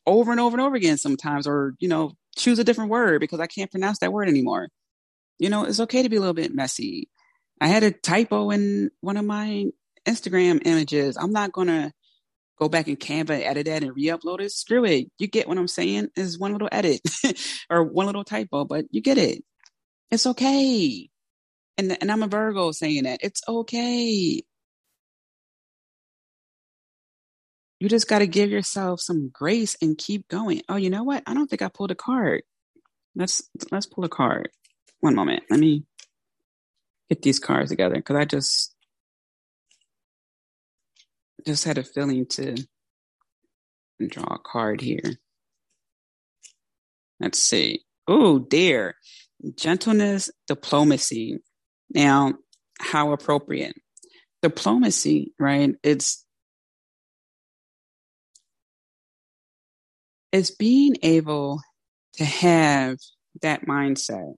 over 0.08 0.32
and 0.32 0.40
over 0.40 0.58
and 0.58 0.66
over 0.66 0.76
again 0.76 0.98
sometimes, 0.98 1.46
or, 1.48 1.76
you 1.80 1.88
know, 1.88 2.14
choose 2.36 2.58
a 2.60 2.64
different 2.64 2.90
word 2.90 3.20
because 3.20 3.40
I 3.40 3.48
can't 3.48 3.70
pronounce 3.70 4.00
that 4.00 4.12
word 4.12 4.28
anymore. 4.28 4.70
You 5.38 5.50
know, 5.50 5.66
it's 5.66 5.80
okay 5.80 6.02
to 6.02 6.10
be 6.10 6.16
a 6.16 6.20
little 6.20 6.34
bit 6.34 6.56
messy. 6.56 7.10
I 7.60 7.68
had 7.68 7.84
a 7.84 7.92
typo 7.92 8.50
in 8.50 8.90
one 9.02 9.18
of 9.18 9.26
my 9.26 9.68
Instagram 10.08 10.66
images. 10.66 11.18
I'm 11.18 11.32
not 11.32 11.52
going 11.52 11.68
to 11.68 11.92
go 12.62 12.70
back 12.70 12.88
in 12.88 12.96
Canva, 12.96 13.32
and 13.32 13.44
edit 13.44 13.66
that, 13.66 13.84
and 13.84 13.96
re-upload 13.96 14.40
it. 14.40 14.52
Screw 14.52 14.86
it. 14.86 15.08
You 15.18 15.28
get 15.28 15.48
what 15.48 15.58
I'm 15.58 15.68
saying? 15.68 16.10
Is 16.16 16.38
one 16.38 16.52
little 16.52 16.70
edit 16.72 17.02
or 17.70 17.84
one 17.84 18.06
little 18.06 18.24
typo, 18.24 18.66
but 18.66 18.86
you 18.92 19.02
get 19.02 19.18
it. 19.18 19.44
It's 20.12 20.28
okay. 20.28 21.10
And 21.78 21.98
and 22.00 22.12
I'm 22.12 22.22
a 22.22 22.28
Virgo 22.28 22.72
saying 22.72 23.04
that 23.04 23.22
it's 23.24 23.42
okay. 23.48 24.44
You 27.80 27.90
just 27.90 28.08
got 28.08 28.20
to 28.20 28.28
give 28.28 28.52
yourself 28.52 29.02
some 29.02 29.32
grace 29.34 29.76
and 29.82 29.98
keep 29.98 30.28
going. 30.28 30.62
Oh, 30.70 30.76
you 30.76 30.92
know 30.92 31.04
what? 31.04 31.24
I 31.26 31.34
don't 31.34 31.48
think 31.48 31.64
I 31.64 31.70
pulled 31.70 31.90
a 31.90 31.96
card. 31.96 32.44
Let's 33.16 33.50
let's 33.72 33.88
pull 33.88 34.06
a 34.06 34.10
card. 34.10 34.50
One 35.00 35.16
moment. 35.16 35.44
Let 35.50 35.60
me 35.60 35.84
get 37.10 37.24
these 37.24 37.40
cards 37.40 37.72
together 37.72 37.96
because 37.96 38.18
I 38.18 38.26
just 38.26 38.71
just 41.46 41.66
had 41.66 41.78
a 41.78 41.84
feeling 41.84 42.26
to 42.28 42.56
draw 44.08 44.36
a 44.36 44.40
card 44.40 44.82
here. 44.82 45.18
Let's 47.20 47.40
see. 47.40 47.82
Oh, 48.08 48.40
dear. 48.40 48.96
Gentleness, 49.56 50.32
diplomacy. 50.48 51.40
Now, 51.94 52.34
how 52.80 53.12
appropriate. 53.12 53.76
Diplomacy, 54.42 55.34
right? 55.40 55.76
It's 55.84 56.26
is 60.32 60.52
being 60.52 60.96
able 61.04 61.62
to 62.14 62.26
have 62.26 62.98
that 63.42 63.66
mindset 63.66 64.34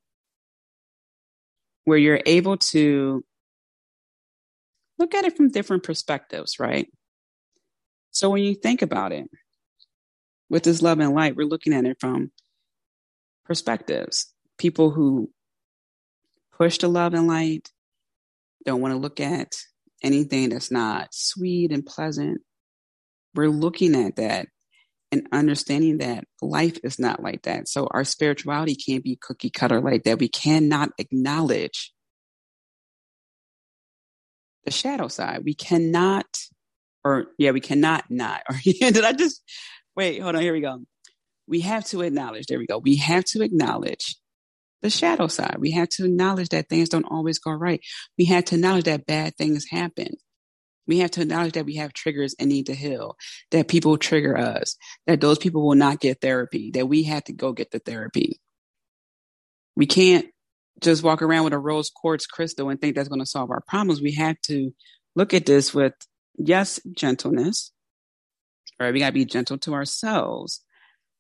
where 1.86 1.98
you're 1.98 2.22
able 2.26 2.58
to 2.58 3.24
look 5.00 5.14
at 5.14 5.26
it 5.26 5.36
from 5.36 5.50
different 5.50 5.84
perspectives, 5.84 6.60
right? 6.60 6.88
So 8.12 8.30
when 8.30 8.44
you 8.44 8.56
think 8.56 8.82
about 8.82 9.12
it, 9.12 9.30
with 10.50 10.64
this 10.64 10.82
love 10.82 11.00
and 11.00 11.16
light, 11.16 11.36
we're 11.36 11.48
looking 11.48 11.74
at 11.74 11.86
it 11.86 11.98
from 12.00 12.32
perspectives. 13.46 14.32
People 14.58 14.92
who 14.92 15.32
push 16.56 16.78
the 16.78 16.88
love 16.88 17.14
and 17.14 17.28
light 17.28 17.72
don't 18.66 18.82
want 18.82 18.94
to 18.94 19.00
look 19.00 19.20
at 19.20 19.56
anything 20.04 20.50
that's 20.50 20.72
not 20.72 21.08
sweet 21.12 21.72
and 21.72 21.86
pleasant. 21.86 22.42
We're 23.34 23.50
looking 23.50 23.96
at 23.96 24.18
that 24.18 24.48
and 25.12 25.28
understanding 25.32 26.00
that 26.00 26.26
life 26.42 26.78
is 26.84 27.00
not 27.00 27.22
like 27.22 27.44
that. 27.44 27.68
So 27.68 27.88
our 27.92 28.04
spirituality 28.04 28.76
can't 28.76 29.04
be 29.04 29.18
cookie 29.22 29.50
cutter 29.50 29.82
like 29.82 30.04
that. 30.04 30.20
We 30.20 30.28
cannot 30.28 30.90
acknowledge 30.98 31.93
the 34.66 34.72
shadow 34.72 35.08
side. 35.08 35.42
We 35.44 35.54
cannot, 35.54 36.26
or 37.04 37.28
yeah, 37.38 37.52
we 37.52 37.62
cannot 37.62 38.06
not. 38.10 38.42
Or 38.50 38.56
did 38.64 39.04
I 39.04 39.14
just 39.14 39.42
wait? 39.96 40.20
Hold 40.20 40.36
on. 40.36 40.42
Here 40.42 40.54
we 40.54 40.62
go. 40.62 40.80
We 41.48 41.62
have 41.62 41.86
to 41.88 42.02
acknowledge. 42.02 42.48
There 42.48 42.60
we 42.60 42.68
go. 42.68 42.78
We 42.78 42.98
have 42.98 43.26
to 43.26 43.42
acknowledge 43.42 44.16
the 44.82 44.90
shadow 44.90 45.28
side. 45.28 45.58
We 45.60 45.72
have 45.72 45.90
to 45.90 46.06
acknowledge 46.06 46.50
that 46.50 46.70
things 46.70 46.90
don't 46.90 47.06
always 47.06 47.40
go 47.40 47.52
right. 47.52 47.82
We 48.18 48.26
have 48.26 48.46
to 48.46 48.56
acknowledge 48.56 48.86
that 48.86 49.06
bad 49.06 49.36
things 49.36 49.66
happen. 49.70 50.10
We 50.86 51.00
have 51.00 51.12
to 51.12 51.22
acknowledge 51.22 51.54
that 51.54 51.66
we 51.66 51.76
have 51.76 51.94
triggers 51.94 52.36
and 52.38 52.50
need 52.50 52.66
to 52.66 52.76
heal, 52.76 53.16
that 53.52 53.70
people 53.70 53.98
trigger 53.98 54.38
us, 54.38 54.76
that 55.08 55.22
those 55.22 55.38
people 55.38 55.66
will 55.66 55.76
not 55.76 56.02
get 56.02 56.20
therapy, 56.20 56.72
that 56.74 56.88
we 56.88 57.04
have 57.04 57.24
to 57.26 57.34
go 57.34 57.54
get 57.54 57.72
the 57.72 57.80
therapy. 57.80 58.42
We 59.76 59.86
can't 59.86 60.28
just 60.82 61.04
walk 61.04 61.22
around 61.22 61.44
with 61.46 61.54
a 61.54 61.60
rose 61.60 61.90
quartz 61.90 62.26
crystal 62.26 62.70
and 62.70 62.80
think 62.80 62.96
that's 62.96 63.10
going 63.10 63.22
to 63.22 63.26
solve 63.26 63.52
our 63.52 63.62
problems. 63.68 64.02
We 64.02 64.14
have 64.14 64.40
to 64.46 64.72
look 65.16 65.34
at 65.34 65.46
this 65.46 65.74
with, 65.74 65.94
yes, 66.38 66.80
gentleness, 66.96 67.72
right? 68.80 68.94
We 68.94 69.00
got 69.00 69.08
to 69.08 69.14
be 69.14 69.26
gentle 69.26 69.58
to 69.60 69.74
ourselves, 69.74 70.62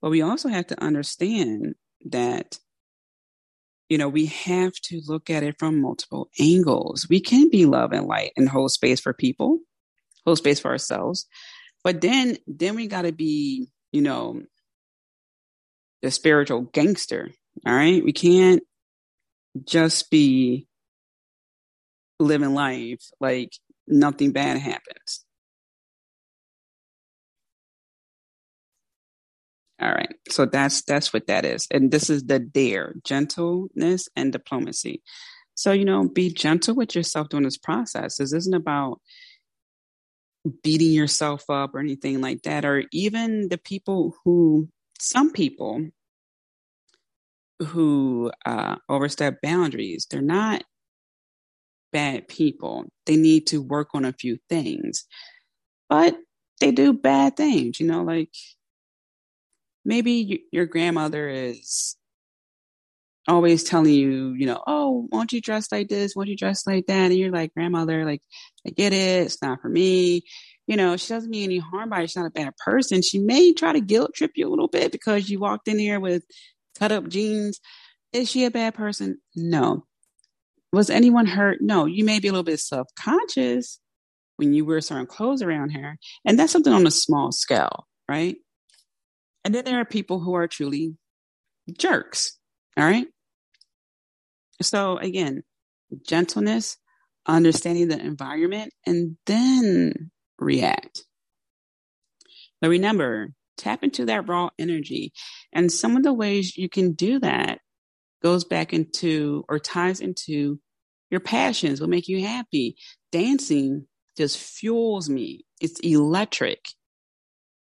but 0.01 0.09
we 0.09 0.21
also 0.21 0.49
have 0.49 0.67
to 0.67 0.83
understand 0.83 1.75
that 2.05 2.59
you 3.89 3.99
know, 3.99 4.09
we 4.09 4.25
have 4.25 4.73
to 4.85 5.01
look 5.05 5.29
at 5.29 5.43
it 5.43 5.55
from 5.59 5.79
multiple 5.79 6.29
angles. 6.39 7.07
We 7.09 7.19
can 7.19 7.49
be 7.49 7.67
love 7.67 7.91
and 7.91 8.07
light 8.07 8.31
and 8.35 8.49
hold 8.49 8.71
space 8.71 8.99
for 8.99 9.13
people, 9.13 9.59
hold 10.25 10.39
space 10.39 10.59
for 10.59 10.71
ourselves. 10.71 11.27
But 11.83 12.01
then, 12.01 12.37
then 12.47 12.75
we 12.75 12.87
got 12.87 13.03
to 13.03 13.11
be, 13.11 13.67
you 13.91 14.01
know, 14.01 14.41
the 16.01 16.09
spiritual 16.09 16.61
gangster. 16.61 17.29
All 17.67 17.75
right. 17.75 18.03
We 18.03 18.13
can't 18.13 18.63
just 19.65 20.09
be 20.09 20.67
living 22.19 22.53
life 22.53 23.03
like 23.19 23.53
nothing 23.87 24.31
bad 24.31 24.57
happens. 24.57 25.25
All 29.81 29.91
right. 29.91 30.13
So 30.29 30.45
that's 30.45 30.83
that's 30.83 31.11
what 31.11 31.27
that 31.27 31.45
is. 31.45 31.67
And 31.69 31.91
this 31.91 32.09
is 32.09 32.23
the 32.23 32.39
dare, 32.39 32.93
gentleness 33.03 34.07
and 34.15 34.31
diplomacy. 34.31 35.01
So, 35.55 35.71
you 35.71 35.85
know, 35.85 36.07
be 36.07 36.31
gentle 36.31 36.75
with 36.75 36.95
yourself 36.95 37.29
during 37.29 37.43
this 37.43 37.57
process. 37.57 38.17
This 38.17 38.33
isn't 38.33 38.53
about 38.53 39.01
beating 40.63 40.91
yourself 40.91 41.49
up 41.49 41.75
or 41.75 41.79
anything 41.79 42.21
like 42.21 42.43
that, 42.43 42.65
or 42.65 42.83
even 42.91 43.49
the 43.49 43.57
people 43.57 44.15
who, 44.23 44.69
some 44.99 45.31
people 45.31 45.87
who 47.63 48.31
uh, 48.45 48.75
overstep 48.89 49.41
boundaries, 49.41 50.07
they're 50.09 50.21
not 50.21 50.63
bad 51.91 52.27
people. 52.27 52.85
They 53.05 53.15
need 53.15 53.47
to 53.47 53.61
work 53.61 53.89
on 53.93 54.05
a 54.05 54.13
few 54.13 54.37
things, 54.49 55.05
but 55.89 56.17
they 56.59 56.71
do 56.71 56.93
bad 56.93 57.35
things, 57.37 57.79
you 57.79 57.87
know, 57.87 58.03
like 58.03 58.29
maybe 59.85 60.11
you, 60.11 60.39
your 60.51 60.65
grandmother 60.65 61.29
is 61.29 61.95
always 63.27 63.63
telling 63.63 63.93
you, 63.93 64.33
you 64.33 64.45
know, 64.45 64.61
oh, 64.67 65.07
won't 65.11 65.31
you 65.31 65.41
dress 65.41 65.71
like 65.71 65.87
this? 65.87 66.15
Won't 66.15 66.29
you 66.29 66.35
dress 66.35 66.67
like 66.67 66.87
that? 66.87 67.11
And 67.11 67.15
you're 67.15 67.31
like, 67.31 67.53
grandmother, 67.53 68.05
like, 68.05 68.21
I 68.67 68.71
get 68.71 68.93
it. 68.93 69.25
It's 69.25 69.41
not 69.41 69.61
for 69.61 69.69
me. 69.69 70.23
You 70.67 70.77
know, 70.77 70.95
she 70.97 71.13
doesn't 71.13 71.29
mean 71.29 71.45
any 71.45 71.59
harm 71.59 71.89
by 71.89 72.01
it. 72.01 72.09
She's 72.09 72.17
not 72.17 72.25
a 72.25 72.31
bad 72.31 72.53
person. 72.57 73.01
She 73.01 73.19
may 73.19 73.53
try 73.53 73.73
to 73.73 73.81
guilt 73.81 74.13
trip 74.13 74.31
you 74.35 74.47
a 74.47 74.51
little 74.51 74.67
bit 74.69 74.91
because 74.91 75.29
you 75.29 75.39
walked 75.39 75.67
in 75.67 75.77
here 75.79 75.99
with 75.99 76.23
cut 76.77 76.91
up 76.91 77.07
jeans. 77.07 77.59
Is 78.11 78.29
she 78.29 78.45
a 78.45 78.51
bad 78.51 78.75
person? 78.75 79.19
No. 79.35 79.85
Was 80.71 80.89
anyone 80.89 81.25
hurt? 81.25 81.59
No. 81.61 81.85
You 81.85 82.03
may 82.03 82.19
be 82.19 82.27
a 82.27 82.31
little 82.31 82.43
bit 82.43 82.59
self 82.59 82.87
conscious 82.97 83.79
when 84.37 84.53
you 84.53 84.65
wear 84.65 84.81
certain 84.81 85.05
clothes 85.05 85.41
around 85.41 85.71
her. 85.71 85.97
And 86.25 86.37
that's 86.37 86.51
something 86.51 86.73
on 86.73 86.87
a 86.87 86.91
small 86.91 87.31
scale, 87.31 87.87
right? 88.09 88.35
And 89.43 89.53
then 89.53 89.65
there 89.65 89.79
are 89.79 89.85
people 89.85 90.19
who 90.19 90.33
are 90.33 90.47
truly 90.47 90.95
jerks. 91.77 92.37
All 92.77 92.85
right. 92.85 93.07
So 94.61 94.97
again, 94.97 95.43
gentleness, 96.07 96.77
understanding 97.27 97.89
the 97.89 97.99
environment, 97.99 98.73
and 98.85 99.17
then 99.25 100.11
react. 100.39 101.03
But 102.61 102.69
remember, 102.69 103.29
tap 103.57 103.83
into 103.83 104.05
that 104.05 104.27
raw 104.27 104.49
energy. 104.57 105.13
And 105.51 105.71
some 105.71 105.95
of 105.95 106.03
the 106.03 106.13
ways 106.13 106.57
you 106.57 106.69
can 106.69 106.93
do 106.93 107.19
that 107.19 107.59
goes 108.21 108.45
back 108.45 108.73
into 108.73 109.43
or 109.49 109.59
ties 109.59 109.99
into 109.99 110.59
your 111.09 111.19
passions, 111.19 111.79
what 111.79 111.89
make 111.89 112.07
you 112.07 112.25
happy. 112.25 112.75
Dancing 113.11 113.87
just 114.17 114.37
fuels 114.37 115.09
me. 115.09 115.45
It's 115.61 115.79
electric. 115.81 116.65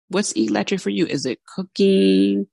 What's 0.08 0.32
electric 0.32 0.80
for 0.80 0.90
you? 0.90 1.06
Is 1.06 1.26
it 1.26 1.40
cooking? 1.54 2.46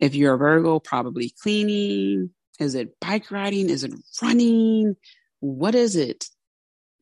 If 0.00 0.14
you're 0.14 0.34
a 0.34 0.38
Virgo, 0.38 0.80
probably 0.80 1.32
cleaning. 1.42 2.30
Is 2.58 2.74
it 2.74 2.98
bike 3.00 3.30
riding? 3.30 3.68
Is 3.68 3.84
it 3.84 3.92
running? 4.22 4.96
What 5.40 5.74
is 5.74 5.96
it? 5.96 6.26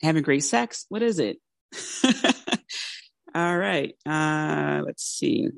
Having 0.03 0.25
great 0.25 0.45
sex? 0.45 0.87
What 0.89 1.03
is 1.03 1.19
it? 1.19 1.39
All 3.35 3.57
right. 3.57 3.95
Uh, 4.07 4.83
let's 4.85 5.05
see. 5.05 5.49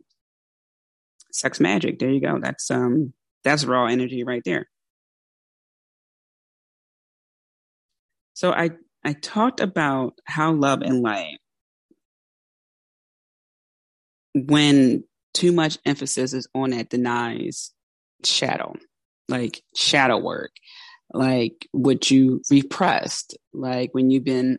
Sex 1.33 1.59
magic. 1.59 1.99
There 1.99 2.11
you 2.11 2.21
go. 2.21 2.39
That's 2.41 2.71
um 2.71 3.13
that's 3.43 3.65
raw 3.65 3.87
energy 3.87 4.23
right 4.25 4.43
there. 4.45 4.67
So 8.35 8.53
I 8.53 8.71
I 9.05 9.15
talked 9.15 9.61
about 9.61 10.15
how 10.27 10.53
love 10.53 10.83
and 10.83 11.03
light 11.03 11.39
when 14.35 15.05
too 15.33 15.53
much 15.53 15.79
emphasis 15.85 16.33
is 16.33 16.47
on 16.55 16.71
that 16.71 16.91
denies 16.91 17.73
shadow, 18.25 18.75
like 19.29 19.63
shadow 19.75 20.19
work, 20.19 20.53
like 21.13 21.69
what 21.73 22.11
you 22.11 22.43
repressed, 22.51 23.37
like 23.53 23.91
when 23.93 24.11
you've 24.11 24.25
been 24.25 24.59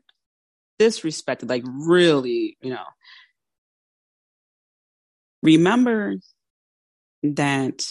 disrespected, 0.80 1.50
like 1.50 1.64
really, 1.66 2.58
you 2.62 2.70
know. 2.70 2.84
Remember 5.46 6.16
that 7.24 7.84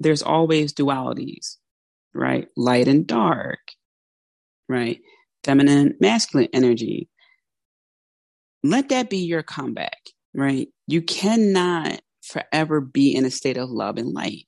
there's 0.00 0.22
always 0.22 0.74
dualities, 0.74 1.56
right? 2.14 2.48
Light 2.56 2.88
and 2.88 3.06
dark, 3.06 3.60
right? 4.68 5.00
Feminine, 5.44 5.94
masculine 6.00 6.48
energy. 6.52 7.08
Let 8.62 8.88
that 8.90 9.10
be 9.10 9.18
your 9.18 9.42
comeback 9.42 9.98
right? 10.36 10.68
You 10.86 11.02
cannot 11.02 12.00
forever 12.22 12.80
be 12.80 13.14
in 13.14 13.24
a 13.24 13.30
state 13.30 13.56
of 13.56 13.70
love 13.70 13.96
and 13.96 14.12
light 14.12 14.46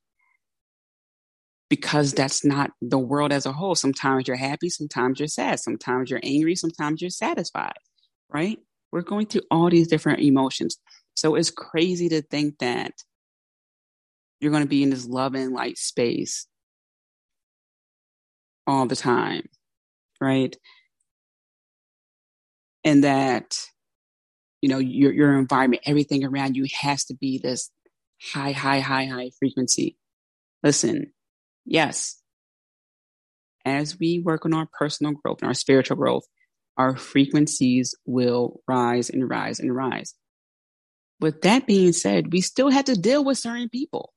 because 1.70 2.12
that's 2.12 2.44
not 2.44 2.70
the 2.82 2.98
world 2.98 3.32
as 3.32 3.46
a 3.46 3.52
whole. 3.52 3.74
Sometimes 3.74 4.28
you're 4.28 4.36
happy, 4.36 4.68
sometimes 4.68 5.18
you're 5.18 5.28
sad, 5.28 5.60
sometimes 5.60 6.10
you're 6.10 6.20
angry, 6.22 6.54
sometimes 6.54 7.00
you're 7.00 7.10
satisfied, 7.10 7.78
right? 8.32 8.58
We're 8.92 9.02
going 9.02 9.26
through 9.26 9.42
all 9.50 9.70
these 9.70 9.88
different 9.88 10.20
emotions. 10.20 10.78
So 11.14 11.34
it's 11.34 11.50
crazy 11.50 12.08
to 12.10 12.22
think 12.22 12.58
that 12.58 12.92
you're 14.40 14.52
going 14.52 14.62
to 14.62 14.68
be 14.68 14.82
in 14.82 14.90
this 14.90 15.06
love 15.06 15.34
and 15.34 15.52
light 15.52 15.78
space 15.78 16.46
all 18.66 18.86
the 18.86 18.96
time, 18.96 19.48
right? 20.20 20.56
And 22.84 23.04
that 23.04 23.58
you 24.60 24.68
know 24.68 24.78
your 24.78 25.12
your 25.12 25.38
environment 25.38 25.82
everything 25.86 26.24
around 26.24 26.56
you 26.56 26.66
has 26.80 27.04
to 27.04 27.14
be 27.14 27.38
this 27.38 27.70
high 28.20 28.52
high 28.52 28.80
high 28.80 29.06
high 29.06 29.30
frequency 29.38 29.96
listen 30.62 31.12
yes 31.64 32.20
as 33.64 33.98
we 33.98 34.18
work 34.18 34.44
on 34.44 34.54
our 34.54 34.68
personal 34.78 35.12
growth 35.12 35.38
and 35.42 35.48
our 35.48 35.54
spiritual 35.54 35.96
growth 35.96 36.24
our 36.78 36.96
frequencies 36.96 37.94
will 38.06 38.60
rise 38.66 39.10
and 39.10 39.28
rise 39.28 39.60
and 39.60 39.74
rise 39.74 40.14
with 41.20 41.42
that 41.42 41.66
being 41.66 41.92
said 41.92 42.32
we 42.32 42.40
still 42.40 42.70
had 42.70 42.86
to 42.86 42.94
deal 42.94 43.24
with 43.24 43.36
certain 43.36 43.68
people 43.68 44.12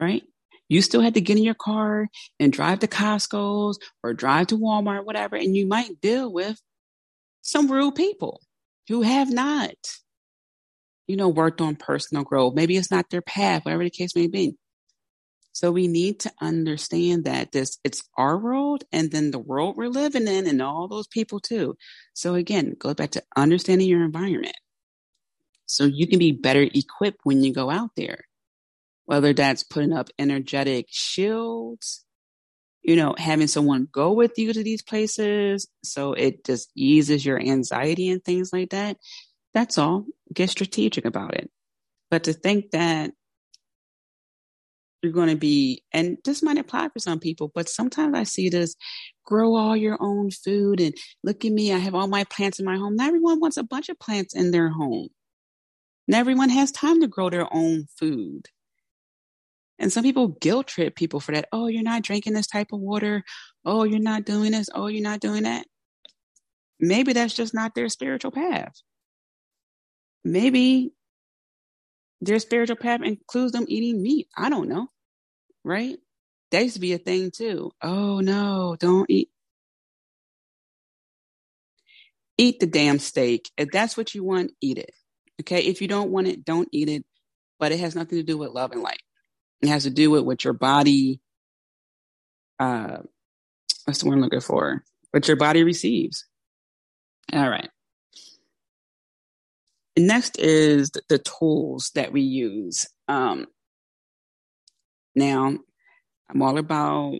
right 0.00 0.24
you 0.70 0.82
still 0.82 1.00
had 1.00 1.14
to 1.14 1.20
get 1.20 1.36
in 1.36 1.42
your 1.42 1.54
car 1.54 2.08
and 2.38 2.52
drive 2.52 2.78
to 2.78 2.86
Costco's 2.86 3.80
or 4.04 4.14
drive 4.14 4.46
to 4.46 4.56
Walmart, 4.56 5.04
whatever, 5.04 5.34
and 5.34 5.56
you 5.56 5.66
might 5.66 6.00
deal 6.00 6.32
with 6.32 6.60
some 7.42 7.70
rude 7.70 7.96
people 7.96 8.40
who 8.88 9.02
have 9.02 9.32
not, 9.32 9.74
you 11.08 11.16
know, 11.16 11.28
worked 11.28 11.60
on 11.60 11.74
personal 11.74 12.22
growth. 12.22 12.54
Maybe 12.54 12.76
it's 12.76 12.90
not 12.90 13.10
their 13.10 13.20
path, 13.20 13.64
whatever 13.64 13.82
the 13.82 13.90
case 13.90 14.14
may 14.14 14.28
be. 14.28 14.54
So 15.60 15.70
we 15.70 15.88
need 15.88 16.20
to 16.20 16.32
understand 16.40 17.24
that 17.26 17.52
this 17.52 17.78
it's 17.84 18.02
our 18.16 18.38
world 18.38 18.84
and 18.92 19.10
then 19.10 19.30
the 19.30 19.38
world 19.38 19.76
we're 19.76 19.90
living 19.90 20.26
in 20.26 20.46
and 20.46 20.62
all 20.62 20.88
those 20.88 21.06
people 21.06 21.38
too. 21.38 21.76
So 22.14 22.34
again, 22.34 22.76
go 22.78 22.94
back 22.94 23.10
to 23.10 23.22
understanding 23.36 23.86
your 23.86 24.02
environment. 24.02 24.56
So 25.66 25.84
you 25.84 26.06
can 26.06 26.18
be 26.18 26.32
better 26.32 26.62
equipped 26.62 27.20
when 27.24 27.42
you 27.44 27.52
go 27.52 27.68
out 27.68 27.90
there. 27.94 28.24
Whether 29.04 29.34
that's 29.34 29.62
putting 29.62 29.92
up 29.92 30.08
energetic 30.18 30.86
shields, 30.88 32.06
you 32.80 32.96
know, 32.96 33.14
having 33.18 33.46
someone 33.46 33.86
go 33.92 34.12
with 34.14 34.38
you 34.38 34.54
to 34.54 34.64
these 34.64 34.80
places 34.82 35.68
so 35.84 36.14
it 36.14 36.42
just 36.42 36.70
eases 36.74 37.26
your 37.26 37.38
anxiety 37.38 38.08
and 38.08 38.24
things 38.24 38.50
like 38.50 38.70
that. 38.70 38.96
That's 39.52 39.76
all. 39.76 40.06
Get 40.32 40.48
strategic 40.48 41.04
about 41.04 41.34
it. 41.34 41.50
But 42.10 42.24
to 42.24 42.32
think 42.32 42.70
that 42.70 43.10
you're 45.02 45.12
going 45.12 45.28
to 45.28 45.36
be, 45.36 45.82
and 45.92 46.18
this 46.24 46.42
might 46.42 46.58
apply 46.58 46.88
for 46.88 46.98
some 46.98 47.18
people, 47.18 47.50
but 47.54 47.68
sometimes 47.68 48.16
I 48.16 48.24
see 48.24 48.48
this 48.48 48.76
grow 49.24 49.56
all 49.56 49.76
your 49.76 49.96
own 50.00 50.30
food 50.30 50.80
and 50.80 50.94
look 51.22 51.44
at 51.44 51.52
me, 51.52 51.72
I 51.72 51.78
have 51.78 51.94
all 51.94 52.08
my 52.08 52.24
plants 52.24 52.58
in 52.58 52.66
my 52.66 52.76
home. 52.76 52.96
Not 52.96 53.08
everyone 53.08 53.40
wants 53.40 53.56
a 53.56 53.62
bunch 53.62 53.88
of 53.88 53.98
plants 53.98 54.34
in 54.34 54.50
their 54.50 54.68
home. 54.68 55.08
Not 56.08 56.18
everyone 56.18 56.50
has 56.50 56.72
time 56.72 57.00
to 57.00 57.06
grow 57.06 57.30
their 57.30 57.46
own 57.54 57.86
food. 57.98 58.48
And 59.78 59.92
some 59.92 60.02
people 60.02 60.28
guilt 60.28 60.66
trip 60.66 60.94
people 60.94 61.20
for 61.20 61.32
that. 61.32 61.48
Oh, 61.52 61.68
you're 61.68 61.82
not 61.82 62.02
drinking 62.02 62.34
this 62.34 62.46
type 62.46 62.68
of 62.72 62.80
water. 62.80 63.22
Oh, 63.64 63.84
you're 63.84 63.98
not 63.98 64.26
doing 64.26 64.52
this. 64.52 64.68
Oh, 64.74 64.88
you're 64.88 65.02
not 65.02 65.20
doing 65.20 65.44
that. 65.44 65.66
Maybe 66.78 67.12
that's 67.12 67.34
just 67.34 67.54
not 67.54 67.74
their 67.74 67.88
spiritual 67.88 68.30
path. 68.30 68.74
Maybe 70.24 70.92
their 72.20 72.38
spiritual 72.38 72.76
path 72.76 73.02
includes 73.02 73.52
them 73.52 73.66
eating 73.68 74.02
meat. 74.02 74.28
I 74.36 74.50
don't 74.50 74.68
know. 74.68 74.88
Right? 75.64 75.98
That 76.50 76.62
used 76.62 76.74
to 76.76 76.80
be 76.80 76.92
a 76.94 76.98
thing 76.98 77.30
too. 77.30 77.72
Oh 77.82 78.20
no, 78.20 78.76
don't 78.78 79.10
eat. 79.10 79.30
Eat 82.38 82.60
the 82.60 82.66
damn 82.66 82.98
steak. 82.98 83.50
If 83.56 83.70
that's 83.70 83.96
what 83.96 84.14
you 84.14 84.24
want, 84.24 84.52
eat 84.60 84.78
it. 84.78 84.90
Okay. 85.42 85.60
If 85.62 85.82
you 85.82 85.88
don't 85.88 86.10
want 86.10 86.28
it, 86.28 86.44
don't 86.44 86.68
eat 86.72 86.88
it. 86.88 87.04
But 87.58 87.72
it 87.72 87.80
has 87.80 87.94
nothing 87.94 88.18
to 88.18 88.24
do 88.24 88.38
with 88.38 88.50
love 88.50 88.72
and 88.72 88.82
light. 88.82 89.02
It 89.62 89.68
has 89.68 89.84
to 89.84 89.90
do 89.90 90.10
with 90.10 90.24
what 90.24 90.44
your 90.44 90.54
body, 90.54 91.20
uh, 92.58 92.98
what's 93.84 94.00
the 94.00 94.08
word 94.08 94.16
I'm 94.16 94.22
looking 94.22 94.40
for? 94.40 94.84
What 95.12 95.28
your 95.28 95.36
body 95.36 95.64
receives. 95.64 96.24
All 97.32 97.48
right. 97.48 97.68
Next 99.96 100.38
is 100.38 100.90
the 101.08 101.18
tools 101.18 101.90
that 101.94 102.12
we 102.12 102.22
use. 102.22 102.86
Um, 103.08 103.46
now, 105.14 105.58
I'm 106.28 106.42
all 106.42 106.58
about 106.58 107.18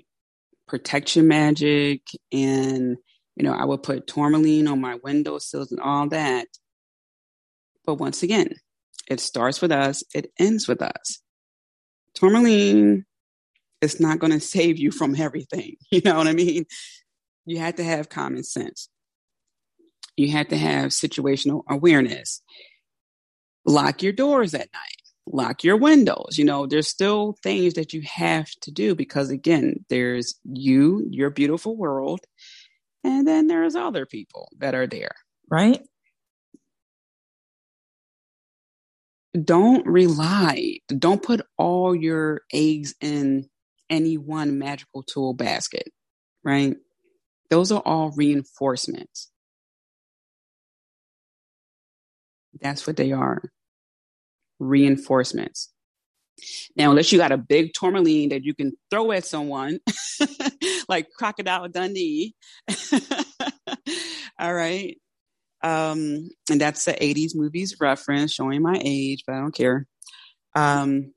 protection 0.66 1.26
magic 1.26 2.02
and 2.32 2.96
you 3.40 3.44
know, 3.44 3.54
I 3.54 3.64
would 3.64 3.82
put 3.82 4.06
tourmaline 4.06 4.68
on 4.68 4.82
my 4.82 4.98
windowsills 5.02 5.72
and 5.72 5.80
all 5.80 6.08
that. 6.10 6.46
But 7.86 7.94
once 7.94 8.22
again, 8.22 8.54
it 9.08 9.18
starts 9.18 9.62
with 9.62 9.72
us, 9.72 10.04
it 10.14 10.30
ends 10.38 10.68
with 10.68 10.82
us. 10.82 11.22
Tourmaline 12.14 13.06
is 13.80 13.98
not 13.98 14.18
going 14.18 14.32
to 14.32 14.40
save 14.40 14.78
you 14.78 14.90
from 14.90 15.14
everything. 15.16 15.76
You 15.90 16.02
know 16.04 16.18
what 16.18 16.28
I 16.28 16.34
mean? 16.34 16.66
You 17.46 17.60
have 17.60 17.76
to 17.76 17.84
have 17.84 18.10
common 18.10 18.44
sense. 18.44 18.90
You 20.20 20.32
have 20.32 20.48
to 20.48 20.56
have 20.58 20.90
situational 20.90 21.62
awareness. 21.66 22.42
Lock 23.64 24.02
your 24.02 24.12
doors 24.12 24.52
at 24.52 24.68
night. 24.74 25.02
Lock 25.26 25.64
your 25.64 25.78
windows. 25.78 26.36
You 26.36 26.44
know, 26.44 26.66
there's 26.66 26.88
still 26.88 27.38
things 27.42 27.72
that 27.72 27.94
you 27.94 28.02
have 28.02 28.50
to 28.60 28.70
do 28.70 28.94
because, 28.94 29.30
again, 29.30 29.86
there's 29.88 30.38
you, 30.44 31.06
your 31.08 31.30
beautiful 31.30 31.74
world, 31.74 32.20
and 33.02 33.26
then 33.26 33.46
there's 33.46 33.74
other 33.74 34.04
people 34.04 34.50
that 34.58 34.74
are 34.74 34.86
there, 34.86 35.14
right? 35.50 35.80
Don't 39.42 39.86
rely, 39.86 40.80
don't 40.98 41.22
put 41.22 41.40
all 41.56 41.94
your 41.94 42.42
eggs 42.52 42.94
in 43.00 43.48
any 43.88 44.18
one 44.18 44.58
magical 44.58 45.02
tool 45.02 45.32
basket, 45.32 45.88
right? 46.44 46.76
Those 47.48 47.72
are 47.72 47.82
all 47.86 48.12
reinforcements. 48.14 49.29
That's 52.60 52.86
what 52.86 52.96
they 52.96 53.12
are 53.12 53.42
reinforcements. 54.58 55.70
Now, 56.76 56.90
unless 56.90 57.12
you 57.12 57.18
got 57.18 57.32
a 57.32 57.38
big 57.38 57.72
tourmaline 57.74 58.30
that 58.30 58.44
you 58.44 58.54
can 58.54 58.72
throw 58.90 59.12
at 59.12 59.24
someone, 59.26 59.78
like 60.88 61.08
Crocodile 61.18 61.68
Dundee, 61.68 62.34
all 64.38 64.54
right. 64.54 64.96
Um, 65.62 66.30
and 66.50 66.60
that's 66.60 66.84
the 66.86 66.92
80s 66.92 67.32
movies 67.34 67.76
reference, 67.80 68.32
showing 68.32 68.62
my 68.62 68.80
age, 68.82 69.24
but 69.26 69.34
I 69.34 69.40
don't 69.40 69.54
care. 69.54 69.86
Um, 70.54 71.12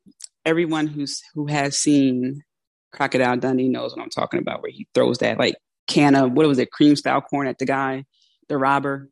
everyone 0.46 0.88
who's 0.88 1.22
who 1.34 1.48
has 1.48 1.78
seen 1.78 2.44
Crocodile 2.92 3.38
Dundee 3.38 3.70
knows 3.70 3.96
what 3.96 4.04
I'm 4.04 4.10
talking 4.10 4.40
about, 4.40 4.62
where 4.62 4.72
he 4.72 4.88
throws 4.94 5.20
that 5.20 5.40
like 5.40 5.56
can 5.88 6.16
of 6.16 6.34
what 6.34 6.48
was 6.48 6.60
it, 6.60 6.72
cream 6.72 6.96
style 6.96 7.22
corn 7.22 7.48
at 7.48 7.58
the 7.58 7.66
guy, 7.66 8.06
the 8.50 8.58
robber, 8.58 9.10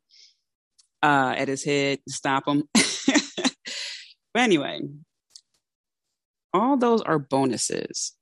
uh, 1.02 1.34
at 1.36 1.48
his 1.48 1.64
head 1.64 1.98
to 2.06 2.12
stop 2.12 2.46
him. 2.46 2.64
but 2.74 4.42
anyway, 4.42 4.80
all 6.52 6.76
those 6.76 7.02
are 7.02 7.18
bonuses. 7.18 8.14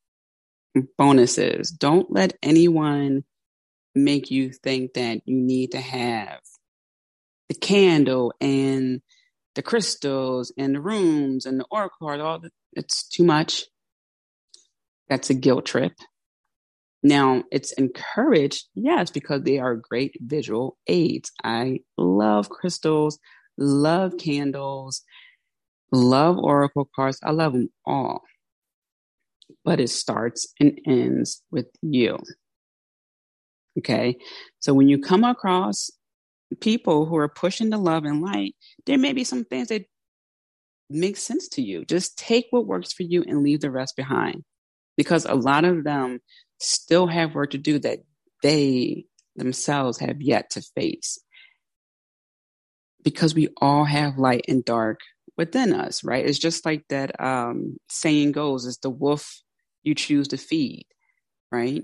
Bonuses. 0.97 1.71
Don't 1.71 2.11
let 2.13 2.35
anyone 2.43 3.25
make 3.95 4.31
you 4.31 4.53
think 4.53 4.95
that 4.95 5.23
you 5.27 5.37
need 5.37 5.73
to 5.73 5.81
have 5.81 6.41
the 7.49 7.55
candle 7.55 8.33
and 8.41 9.03
the 9.57 9.63
crystals 9.63 10.53
and 10.57 10.77
the 10.77 10.81
rooms 10.81 11.47
and 11.47 11.59
the 11.59 11.67
oracle 11.71 12.07
card. 12.07 12.21
All 12.21 12.39
the, 12.39 12.51
it's 12.73 13.09
too 13.09 13.25
much. 13.25 13.65
That's 15.09 15.31
a 15.31 15.35
guilt 15.35 15.67
trip. 15.67 15.93
Now, 17.03 17.45
it's 17.51 17.73
encouraged, 17.73 18.67
yes, 18.75 19.11
because 19.11 19.43
they 19.43 19.59
are 19.59 19.75
great 19.75 20.15
visual 20.21 20.77
aids. 20.87 21.33
I 21.43 21.81
love 21.97 22.51
crystals, 22.51 23.19
love 23.57 24.19
candles, 24.19 25.03
Love 25.93 26.39
Oracle 26.39 26.89
cards. 26.95 27.19
I 27.23 27.31
love 27.33 27.53
them 27.53 27.69
all. 27.85 28.23
But 29.65 29.81
it 29.81 29.91
starts 29.91 30.53
and 30.61 30.79
ends 30.87 31.43
with 31.51 31.67
you. 31.83 32.19
Okay. 33.79 34.17
So 34.61 34.73
when 34.73 34.89
you 34.89 35.01
come 35.01 35.25
across 35.25 35.91
people 36.61 37.07
who 37.07 37.17
are 37.17 37.29
pushing 37.29 37.71
the 37.71 37.79
love 37.79 38.05
and 38.05 38.23
light, 38.23 38.55
there 38.87 38.99
may 38.99 39.13
be 39.13 39.25
some 39.25 39.45
things 39.45 39.69
that 39.69 39.85
make 40.89 41.17
sense 41.17 41.49
to 41.49 41.63
you. 41.63 41.85
Just 41.85 42.19
take 42.19 42.47
what 42.51 42.67
works 42.67 42.93
for 42.93 43.03
you 43.03 43.23
and 43.27 43.43
leave 43.43 43.61
the 43.61 43.71
rest 43.71 43.97
behind. 43.97 44.45
Because 44.97 45.25
a 45.25 45.35
lot 45.35 45.65
of 45.65 45.85
them 45.85 46.21
still 46.61 47.07
have 47.07 47.35
work 47.35 47.51
to 47.51 47.59
do 47.59 47.79
that 47.81 48.01
they 48.43 49.05
themselves 49.37 49.99
have 49.99 50.21
yet 50.21 50.51
to 50.51 50.63
face. 50.75 51.19
Because 53.03 53.35
we 53.35 53.49
all 53.61 53.85
have 53.85 54.19
light 54.19 54.45
and 54.47 54.65
dark 54.65 55.01
within 55.37 55.73
us, 55.73 56.05
right? 56.05 56.25
It's 56.25 56.39
just 56.39 56.67
like 56.67 56.85
that 56.91 57.19
um, 57.19 57.79
saying 57.89 58.33
goes: 58.33 58.67
"It's 58.67 58.77
the 58.79 58.91
wolf 58.91 59.41
you 59.83 59.95
choose 59.95 60.29
to 60.29 60.37
feed," 60.37 60.85
right? 61.51 61.83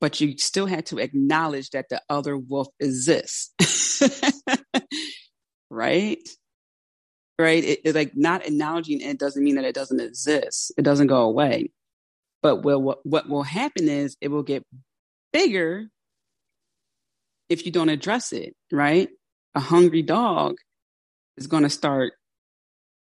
But 0.00 0.20
you 0.20 0.36
still 0.38 0.66
had 0.66 0.86
to 0.86 0.98
acknowledge 0.98 1.70
that 1.70 1.88
the 1.88 2.02
other 2.10 2.36
wolf 2.36 2.66
exists, 2.80 4.02
right? 5.70 6.18
Right? 7.38 7.64
It, 7.64 7.80
it's 7.84 7.94
like 7.94 8.16
not 8.16 8.44
acknowledging 8.44 9.00
it 9.00 9.20
doesn't 9.20 9.44
mean 9.44 9.54
that 9.54 9.64
it 9.64 9.74
doesn't 9.74 10.00
exist. 10.00 10.72
It 10.76 10.82
doesn't 10.82 11.06
go 11.06 11.22
away. 11.22 11.70
But 12.42 12.62
will, 12.62 12.80
what, 12.80 13.04
what 13.04 13.28
will 13.28 13.42
happen 13.42 13.88
is 13.88 14.16
it 14.20 14.28
will 14.28 14.42
get 14.42 14.64
bigger 15.32 15.86
if 17.48 17.66
you 17.66 17.72
don't 17.72 17.88
address 17.88 18.32
it, 18.32 18.54
right? 18.70 19.08
A 19.54 19.60
hungry 19.60 20.02
dog 20.02 20.56
is 21.36 21.46
going 21.46 21.62
to 21.62 21.70
start 21.70 22.12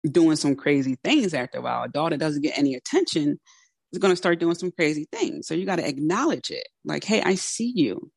doing 0.09 0.35
some 0.35 0.55
crazy 0.55 0.97
things 1.03 1.33
after 1.33 1.57
a 1.57 1.61
while. 1.61 1.83
A 1.83 1.89
dog 1.89 2.11
that 2.11 2.19
doesn't 2.19 2.43
get 2.43 2.57
any 2.57 2.75
attention 2.75 3.39
is 3.91 3.99
going 3.99 4.11
to 4.11 4.17
start 4.17 4.39
doing 4.39 4.55
some 4.55 4.71
crazy 4.71 5.07
things. 5.11 5.47
So 5.47 5.53
you 5.53 5.65
got 5.65 5.77
to 5.77 5.87
acknowledge 5.87 6.49
it. 6.51 6.67
Like, 6.83 7.03
hey, 7.03 7.21
I 7.21 7.35
see 7.35 7.71
you. 7.75 8.11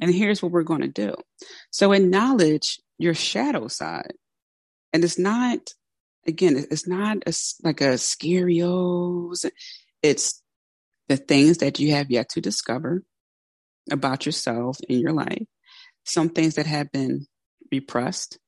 And 0.00 0.14
here's 0.14 0.42
what 0.42 0.52
we're 0.52 0.62
going 0.62 0.80
to 0.82 0.88
do. 0.88 1.14
So 1.70 1.92
acknowledge 1.92 2.80
your 2.98 3.14
shadow 3.14 3.68
side. 3.68 4.14
And 4.92 5.04
it's 5.04 5.18
not, 5.18 5.58
again, 6.26 6.66
it's 6.70 6.86
not 6.86 7.18
a, 7.26 7.32
like 7.62 7.80
a 7.80 7.94
scarios. 7.94 9.48
It's 10.02 10.42
the 11.08 11.16
things 11.16 11.58
that 11.58 11.78
you 11.78 11.92
have 11.92 12.10
yet 12.10 12.28
to 12.30 12.40
discover 12.40 13.02
about 13.90 14.26
yourself 14.26 14.78
in 14.88 15.00
your 15.00 15.12
life. 15.12 15.44
Some 16.04 16.30
things 16.30 16.54
that 16.54 16.66
have 16.66 16.90
been 16.92 17.26
repressed, 17.72 18.38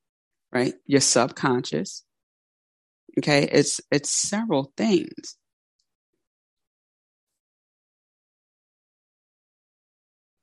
right? 0.51 0.73
Your 0.85 1.01
subconscious. 1.01 2.03
Okay, 3.19 3.47
it's 3.51 3.81
it's 3.91 4.09
several 4.09 4.71
things. 4.77 5.37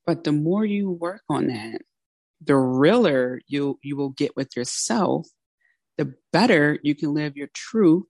But 0.07 0.25
the 0.25 0.33
more 0.33 0.64
you 0.64 0.91
work 0.91 1.23
on 1.29 1.49
that, 1.49 1.83
the 2.41 2.57
realer 2.57 3.41
you 3.47 3.79
you 3.83 3.97
will 3.97 4.11
get 4.11 4.37
with 4.37 4.57
yourself, 4.57 5.29
the 5.99 6.15
better 6.33 6.79
you 6.83 6.95
can 6.95 7.13
live 7.13 7.37
your 7.37 7.49
truth, 7.53 8.07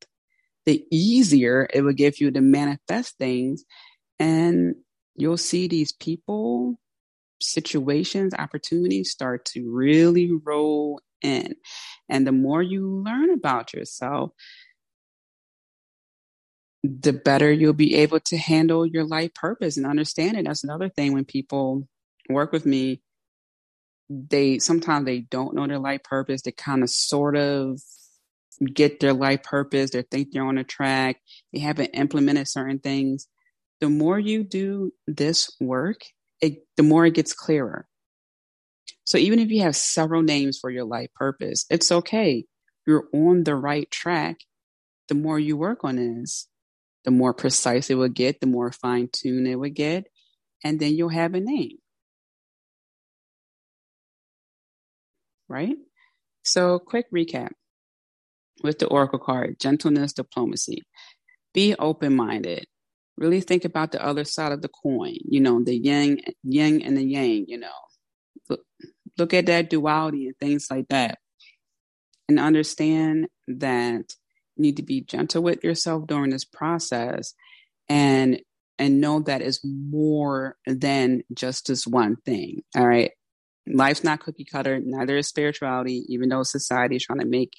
the 0.67 0.85
easier 0.91 1.69
it 1.73 1.83
will 1.83 1.95
give 1.95 2.21
you 2.21 2.31
to 2.31 2.41
manifest 2.41 3.17
things 3.19 3.65
and 4.19 4.75
you'll 5.17 5.37
see 5.37 5.67
these 5.67 5.93
people 5.93 6.79
situations 7.41 8.35
opportunities 8.39 9.11
start 9.11 9.45
to 9.45 9.71
really 9.71 10.31
roll 10.45 11.01
in. 11.23 11.55
And 12.09 12.27
the 12.27 12.33
more 12.33 12.63
you 12.63 12.87
learn 12.87 13.31
about 13.31 13.73
yourself, 13.73 14.31
the 16.83 17.13
better 17.13 17.51
you'll 17.51 17.73
be 17.73 17.97
able 17.97 18.21
to 18.21 18.37
handle 18.37 18.87
your 18.87 19.05
life 19.05 19.35
purpose 19.35 19.77
and 19.77 19.87
understand 19.87 20.37
it. 20.37 20.45
That's 20.45 20.65
another 20.65 20.89
thing 20.89 21.13
when 21.13 21.25
people 21.25 21.89
work 22.29 22.53
with 22.53 22.67
me, 22.67 23.03
they 24.09 24.59
sometimes 24.59 25.05
they 25.05 25.21
don't 25.21 25.55
know 25.55 25.67
their 25.67 25.79
life 25.79 26.03
purpose. 26.03 26.43
They 26.43 26.53
kind 26.53 26.83
of 26.83 26.91
sort 26.91 27.37
of 27.37 27.81
get 28.73 29.01
their 29.01 29.13
life 29.13 29.43
purpose. 29.43 29.91
They 29.91 30.03
think 30.03 30.33
they're 30.33 30.45
on 30.45 30.59
a 30.59 30.65
track. 30.65 31.21
They 31.53 31.61
haven't 31.61 31.91
implemented 31.95 32.49
certain 32.49 32.79
things. 32.79 33.29
The 33.81 33.89
more 33.89 34.19
you 34.19 34.43
do 34.43 34.93
this 35.07 35.55
work, 35.61 36.01
it, 36.41 36.67
the 36.77 36.83
more 36.83 37.07
it 37.07 37.15
gets 37.15 37.33
clearer. 37.33 37.87
So 39.05 39.19
even 39.19 39.39
if 39.39 39.51
you 39.51 39.63
have 39.63 39.77
several 39.77 40.23
names 40.23 40.59
for 40.59 40.71
your 40.71 40.85
life 40.85 41.09
purpose, 41.15 41.65
it's 41.71 41.93
okay. 41.93 42.45
You're 42.87 43.09
on 43.13 43.45
the 43.45 43.55
right 43.55 43.91
track. 43.91 44.39
The 45.09 45.15
more 45.15 45.39
you 45.39 45.57
work 45.57 45.85
on 45.85 45.97
this, 45.97 46.49
the 47.05 47.11
more 47.11 47.33
precise 47.33 47.89
it 47.89 47.95
will 47.95 48.09
get, 48.09 48.41
the 48.41 48.47
more 48.47 48.73
fine 48.73 49.09
tuned 49.11 49.47
it 49.47 49.57
will 49.57 49.71
get, 49.71 50.07
and 50.63 50.79
then 50.79 50.95
you'll 50.95 51.09
have 51.09 51.35
a 51.35 51.41
name. 51.41 51.79
Right? 55.49 55.77
So, 56.45 56.79
quick 56.79 57.07
recap 57.13 57.51
with 58.63 58.79
the 58.79 58.87
Oracle 58.89 59.19
card 59.19 59.59
gentleness, 59.61 60.13
diplomacy. 60.13 60.83
Be 61.55 61.75
open 61.79 62.17
minded. 62.17 62.67
Really 63.17 63.41
think 63.41 63.65
about 63.65 63.93
the 63.93 64.05
other 64.05 64.25
side 64.25 64.53
of 64.53 64.63
the 64.63 64.69
coin, 64.69 65.17
you 65.29 65.41
know, 65.41 65.63
the 65.65 65.77
yang, 65.77 66.21
yin 66.45 66.83
and 66.83 66.97
the 66.97 67.05
yang, 67.05 67.47
you 67.49 67.59
know 67.59 67.69
look 69.19 69.35
at 69.35 69.47
that 69.47 69.71
duality 69.71 70.27
and 70.27 70.39
things 70.39 70.69
like 70.71 70.89
that. 70.89 71.19
and 72.29 72.39
understand 72.39 73.29
that 73.49 74.15
you 74.57 74.63
need 74.63 74.77
to 74.77 74.83
be 74.83 75.01
gentle 75.03 75.43
with 75.43 75.65
yourself 75.65 76.07
during 76.07 76.31
this 76.31 76.45
process 76.45 77.35
and 77.89 78.41
and 78.79 79.01
know 79.01 79.21
that 79.21 79.43
is 79.43 79.61
more 79.65 80.57
than 80.67 81.23
just 81.35 81.67
this 81.67 81.85
one 81.87 82.17
thing. 82.25 82.63
All 82.77 82.87
right. 82.87 83.11
Life's 83.73 84.05
not 84.05 84.21
cookie 84.21 84.45
cutter, 84.45 84.81
neither 84.81 85.17
is 85.17 85.29
spirituality, 85.29 86.05
even 86.09 86.29
though 86.29 86.43
society 86.43 86.97
is 86.97 87.05
trying 87.05 87.21
to 87.21 87.27
make 87.27 87.53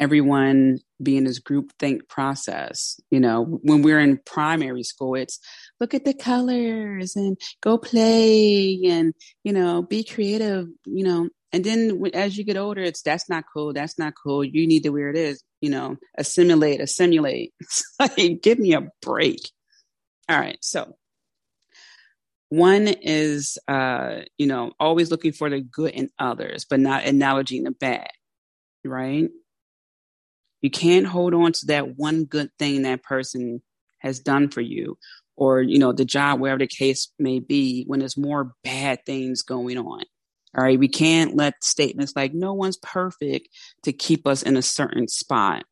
everyone 0.00 0.78
be 1.00 1.16
in 1.16 1.24
this 1.24 1.38
group 1.38 1.72
think 1.78 2.08
process. 2.08 2.98
You 3.10 3.20
know, 3.20 3.44
when 3.44 3.82
we're 3.82 4.00
in 4.00 4.18
primary 4.24 4.82
school, 4.82 5.14
it's 5.14 5.38
look 5.78 5.94
at 5.94 6.04
the 6.04 6.14
colors 6.14 7.14
and 7.14 7.36
go 7.62 7.78
play 7.78 8.80
and, 8.86 9.14
you 9.44 9.52
know, 9.52 9.82
be 9.82 10.02
creative, 10.02 10.66
you 10.86 11.04
know. 11.04 11.28
And 11.52 11.64
then 11.64 12.00
as 12.14 12.38
you 12.38 12.44
get 12.44 12.56
older, 12.56 12.82
it's 12.82 13.02
that's 13.02 13.28
not 13.28 13.44
cool. 13.52 13.72
That's 13.72 13.98
not 13.98 14.14
cool. 14.20 14.42
You 14.44 14.66
need 14.66 14.84
to 14.84 14.90
wear 14.90 15.10
it 15.10 15.16
is, 15.16 15.42
you 15.60 15.70
know, 15.70 15.96
assimilate, 16.16 16.80
assimilate. 16.80 17.52
Give 18.42 18.58
me 18.58 18.74
a 18.74 18.88
break. 19.02 19.40
All 20.28 20.38
right. 20.38 20.58
So 20.62 20.96
one 22.50 22.88
is, 22.88 23.58
uh, 23.68 24.22
you 24.36 24.46
know, 24.46 24.72
always 24.78 25.10
looking 25.10 25.32
for 25.32 25.48
the 25.48 25.60
good 25.60 25.92
in 25.92 26.10
others, 26.18 26.66
but 26.68 26.80
not 26.80 27.06
acknowledging 27.06 27.62
the 27.62 27.70
bad, 27.70 28.10
right? 28.84 29.30
You 30.60 30.70
can't 30.70 31.06
hold 31.06 31.32
on 31.32 31.52
to 31.52 31.66
that 31.66 31.96
one 31.96 32.24
good 32.24 32.50
thing 32.58 32.82
that 32.82 33.02
person 33.02 33.62
has 33.98 34.20
done 34.20 34.50
for 34.50 34.60
you 34.60 34.98
or, 35.36 35.62
you 35.62 35.78
know, 35.78 35.92
the 35.92 36.04
job, 36.04 36.40
wherever 36.40 36.58
the 36.58 36.66
case 36.66 37.12
may 37.18 37.38
be, 37.38 37.84
when 37.86 38.00
there's 38.00 38.16
more 38.16 38.52
bad 38.62 39.06
things 39.06 39.42
going 39.42 39.78
on. 39.78 40.04
All 40.56 40.64
right. 40.64 40.78
We 40.78 40.88
can't 40.88 41.36
let 41.36 41.62
statements 41.62 42.14
like 42.16 42.34
no 42.34 42.52
one's 42.52 42.78
perfect 42.78 43.48
to 43.84 43.92
keep 43.92 44.26
us 44.26 44.42
in 44.42 44.56
a 44.56 44.62
certain 44.62 45.06
spot. 45.06 45.64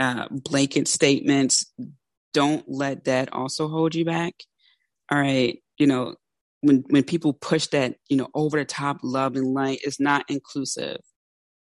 Uh, 0.00 0.26
blanket 0.30 0.88
statements, 0.88 1.72
don't 2.34 2.64
let 2.68 3.04
that 3.04 3.32
also 3.32 3.68
hold 3.68 3.94
you 3.94 4.04
back. 4.04 4.34
All 5.12 5.20
right. 5.20 5.60
You 5.78 5.88
know, 5.88 6.16
when, 6.62 6.84
when 6.90 7.04
people 7.04 7.34
push 7.34 7.68
that, 7.68 7.96
you 8.10 8.16
know, 8.16 8.30
over 8.34 8.58
the 8.58 8.66
top 8.66 8.98
love 9.04 9.36
and 9.36 9.54
light, 9.54 9.80
it's 9.84 10.00
not 10.00 10.24
inclusive. 10.28 10.98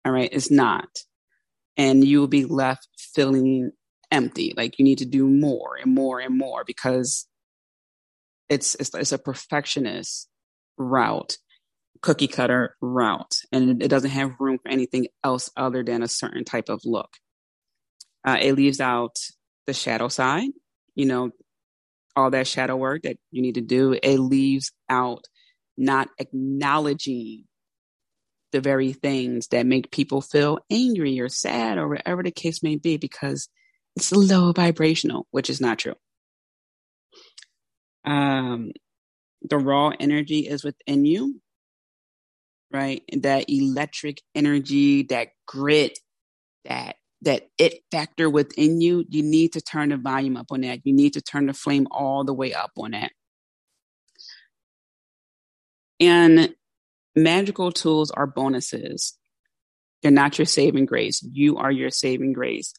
All 0.07 0.13
right. 0.13 0.31
It's 0.33 0.51
not 0.51 0.89
and 1.77 2.05
you 2.05 2.21
will 2.21 2.29
be 2.29 2.47
left 2.47 2.89
feeling 3.15 3.73
empty 4.11 4.55
like 4.57 4.79
you 4.79 4.85
need 4.85 4.99
to 4.99 5.07
do 5.07 5.27
more 5.27 5.77
and 5.83 5.95
more 5.95 6.21
and 6.21 6.39
more 6.39 6.65
because 6.67 7.27
it's 8.49 8.75
it's, 8.77 8.95
it's 8.95 9.13
a 9.13 9.19
perfectionist 9.19 10.29
route 10.77 11.39
cookie 12.03 12.29
cutter 12.29 12.77
route 12.83 13.37
and 13.53 13.83
it 13.83 13.89
doesn't 13.89 14.11
have 14.11 14.33
room 14.39 14.59
for 14.63 14.71
anything 14.71 15.07
else 15.25 15.51
other 15.57 15.83
than 15.83 16.03
a 16.03 16.09
certain 16.09 16.45
type 16.45 16.69
of 16.69 16.81
look 16.85 17.11
uh, 18.27 18.39
it 18.41 18.55
leaves 18.55 18.81
out 18.81 19.17
the 19.67 19.73
shadow 19.73 20.09
side 20.09 20.51
you 20.95 21.07
know 21.07 21.31
all 22.15 22.31
that 22.31 22.47
shadow 22.47 22.77
work 22.77 23.03
that 23.03 23.17
you 23.31 23.43
need 23.43 23.55
to 23.55 23.61
do 23.61 23.99
it 24.03 24.19
leaves 24.19 24.73
out 24.89 25.25
not 25.77 26.09
acknowledging 26.19 27.45
the 28.53 28.61
very 28.61 28.93
things 28.93 29.49
that 29.49 29.67
make 29.67 29.91
people 29.91 30.21
feel 30.21 30.59
angry 30.71 31.19
or 31.19 31.29
sad 31.29 31.79
or 31.79 31.89
whatever 31.89 32.23
the 32.23 32.31
case 32.31 32.63
may 32.63 32.77
be 32.77 32.99
because 32.99 33.49
it's 33.97 34.13
low 34.13 34.53
vibrational, 34.53 35.27
which 35.31 35.51
is 35.51 35.61
not 35.61 35.79
true. 35.79 35.95
Um, 38.05 38.73
the 39.43 39.59
raw 39.59 39.93
energy 39.99 40.41
is 40.41 40.65
within 40.65 41.05
you, 41.05 41.41
right? 42.71 43.03
That 43.21 43.47
electric 43.49 44.21
energy, 44.35 45.05
that 45.05 45.29
grit, 45.47 45.99
that 46.65 46.97
that 47.23 47.49
it 47.59 47.83
factor 47.91 48.29
within 48.29 48.81
you, 48.81 49.05
you 49.09 49.23
need 49.23 49.53
to 49.55 49.61
turn 49.61 49.89
the 49.91 49.97
volume 49.97 50.37
up 50.37 50.47
on 50.51 50.63
that. 50.63 50.81
You 50.85 50.93
need 50.93 51.15
to 51.15 51.23
turn 51.23 51.47
the 51.47 51.55
flame 51.55 51.87
all 51.91 52.25
the 52.25 52.35
way 52.35 52.53
up 52.53 52.73
on 52.77 52.93
that. 52.93 53.13
And 56.01 56.55
magical 57.15 57.71
tools 57.71 58.11
are 58.11 58.27
bonuses. 58.27 59.17
They're 60.03 60.11
not 60.11 60.39
your 60.39 60.47
saving 60.47 60.87
grace. 60.87 61.23
You 61.23 61.59
are 61.59 61.71
your 61.71 61.91
saving 61.91 62.33
grace. 62.33 62.75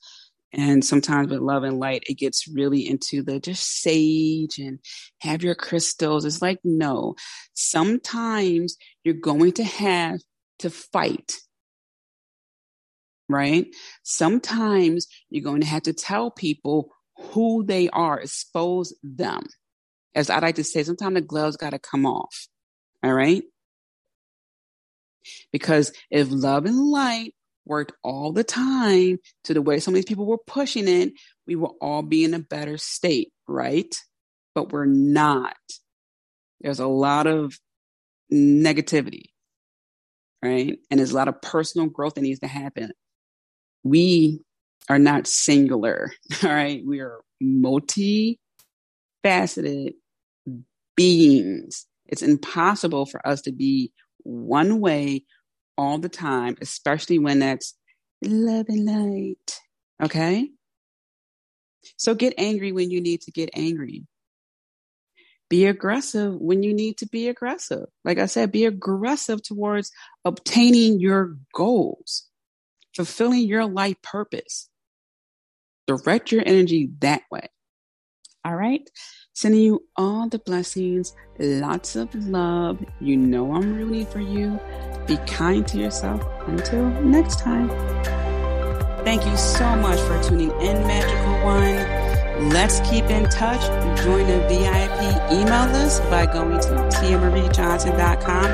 And 0.51 0.85
sometimes 0.85 1.31
with 1.31 1.39
love 1.39 1.63
and 1.63 1.79
light, 1.79 2.03
it 2.05 2.19
gets 2.19 2.47
really 2.47 2.87
into 2.87 3.23
the 3.23 3.39
just 3.39 3.81
sage 3.81 4.59
and 4.59 4.79
have 5.21 5.41
your 5.41 5.55
crystals. 5.55 6.25
It's 6.25 6.41
like, 6.41 6.59
no, 6.63 7.15
sometimes 7.55 8.77
you're 9.03 9.15
going 9.15 9.53
to 9.53 9.63
have 9.63 10.19
to 10.59 10.69
fight, 10.69 11.37
right? 13.29 13.67
Sometimes 14.03 15.07
you're 15.29 15.43
going 15.43 15.61
to 15.61 15.67
have 15.67 15.83
to 15.83 15.93
tell 15.93 16.31
people 16.31 16.91
who 17.17 17.63
they 17.65 17.89
are, 17.89 18.19
expose 18.19 18.93
them. 19.03 19.43
As 20.15 20.29
I 20.29 20.39
like 20.39 20.55
to 20.55 20.63
say, 20.63 20.83
sometimes 20.83 21.15
the 21.15 21.21
gloves 21.21 21.57
got 21.57 21.71
to 21.71 21.79
come 21.79 22.05
off. 22.05 22.47
All 23.03 23.13
right. 23.13 23.43
Because 25.51 25.91
if 26.11 26.27
love 26.29 26.65
and 26.65 26.77
light 26.89 27.33
worked 27.65 27.93
all 28.03 28.33
the 28.33 28.43
time 28.43 29.19
to 29.45 29.53
the 29.53 29.61
way 29.61 29.79
some 29.79 29.93
of 29.93 29.95
these 29.95 30.05
people 30.05 30.25
were 30.25 30.37
pushing 30.37 30.87
it, 30.87 31.13
we 31.47 31.55
will 31.55 31.77
all 31.81 32.01
be 32.01 32.23
in 32.23 32.33
a 32.33 32.39
better 32.39 32.77
state, 32.77 33.31
right? 33.47 33.95
But 34.53 34.71
we're 34.71 34.85
not. 34.85 35.55
There's 36.61 36.79
a 36.79 36.87
lot 36.87 37.27
of 37.27 37.57
negativity, 38.31 39.25
right? 40.43 40.77
And 40.89 40.99
there's 40.99 41.11
a 41.11 41.15
lot 41.15 41.27
of 41.27 41.41
personal 41.41 41.87
growth 41.87 42.15
that 42.15 42.21
needs 42.21 42.39
to 42.41 42.47
happen. 42.47 42.91
We 43.83 44.41
are 44.89 44.99
not 44.99 45.27
singular, 45.27 46.11
all 46.43 46.49
right? 46.49 46.83
We 46.85 46.99
are 46.99 47.21
multi-faceted 47.41 49.93
beings. 50.95 51.85
It's 52.05 52.21
impossible 52.21 53.05
for 53.05 53.25
us 53.27 53.41
to 53.43 53.51
be 53.51 53.91
one 54.23 54.79
way 54.79 55.25
all 55.77 55.97
the 55.97 56.09
time, 56.09 56.55
especially 56.61 57.19
when 57.19 57.39
that's 57.39 57.75
love 58.23 58.67
and 58.69 58.85
light. 58.85 59.59
Okay? 60.01 60.49
So 61.97 62.15
get 62.15 62.33
angry 62.37 62.71
when 62.71 62.91
you 62.91 63.01
need 63.01 63.21
to 63.21 63.31
get 63.31 63.49
angry. 63.53 64.05
Be 65.49 65.65
aggressive 65.65 66.33
when 66.35 66.63
you 66.63 66.73
need 66.73 66.97
to 66.97 67.07
be 67.07 67.27
aggressive. 67.27 67.85
Like 68.03 68.17
I 68.17 68.25
said, 68.25 68.51
be 68.51 68.65
aggressive 68.65 69.43
towards 69.43 69.91
obtaining 70.25 70.99
your 70.99 71.37
goals, 71.53 72.27
fulfilling 72.95 73.47
your 73.47 73.65
life 73.65 74.01
purpose. 74.01 74.69
Direct 75.87 76.31
your 76.31 76.43
energy 76.45 76.91
that 76.99 77.23
way. 77.31 77.49
All 78.45 78.55
right. 78.55 78.87
Sending 79.33 79.61
you 79.61 79.83
all 79.95 80.29
the 80.29 80.39
blessings, 80.39 81.13
lots 81.39 81.95
of 81.95 82.13
love. 82.13 82.83
You 82.99 83.17
know 83.17 83.53
I'm 83.53 83.75
rooting 83.75 84.05
for 84.05 84.19
you. 84.19 84.59
Be 85.07 85.17
kind 85.27 85.67
to 85.67 85.77
yourself. 85.77 86.21
Until 86.47 86.89
next 87.01 87.39
time. 87.39 87.69
Thank 89.03 89.25
you 89.25 89.35
so 89.35 89.75
much 89.75 89.99
for 90.01 90.21
tuning 90.23 90.51
in, 90.61 90.87
Magical 90.87 91.45
One. 91.45 92.49
Let's 92.49 92.79
keep 92.89 93.05
in 93.05 93.29
touch. 93.29 93.61
Join 94.03 94.27
the 94.27 94.39
VIP 94.47 95.31
email 95.31 95.67
list 95.71 96.01
by 96.09 96.25
going 96.25 96.59
to 96.59 96.67
tiamariejohnson.com. 96.67 98.45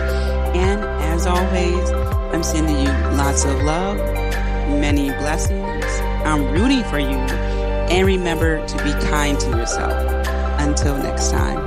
And 0.55 0.88
as 1.09 1.25
always, 1.25 1.89
I'm 2.31 2.43
sending 2.43 2.77
you 2.77 2.91
lots 3.17 3.43
of 3.43 3.61
love, 3.63 3.97
many 4.79 5.09
blessings. 5.09 5.85
I'm 6.23 6.51
rooting 6.51 6.83
for 6.83 6.99
you. 6.99 7.17
And 7.89 8.05
remember 8.05 8.65
to 8.65 8.83
be 8.83 8.91
kind 9.07 9.39
to 9.39 9.49
yourself. 9.49 9.93
Until 10.59 10.97
next 10.97 11.31
time. 11.31 11.57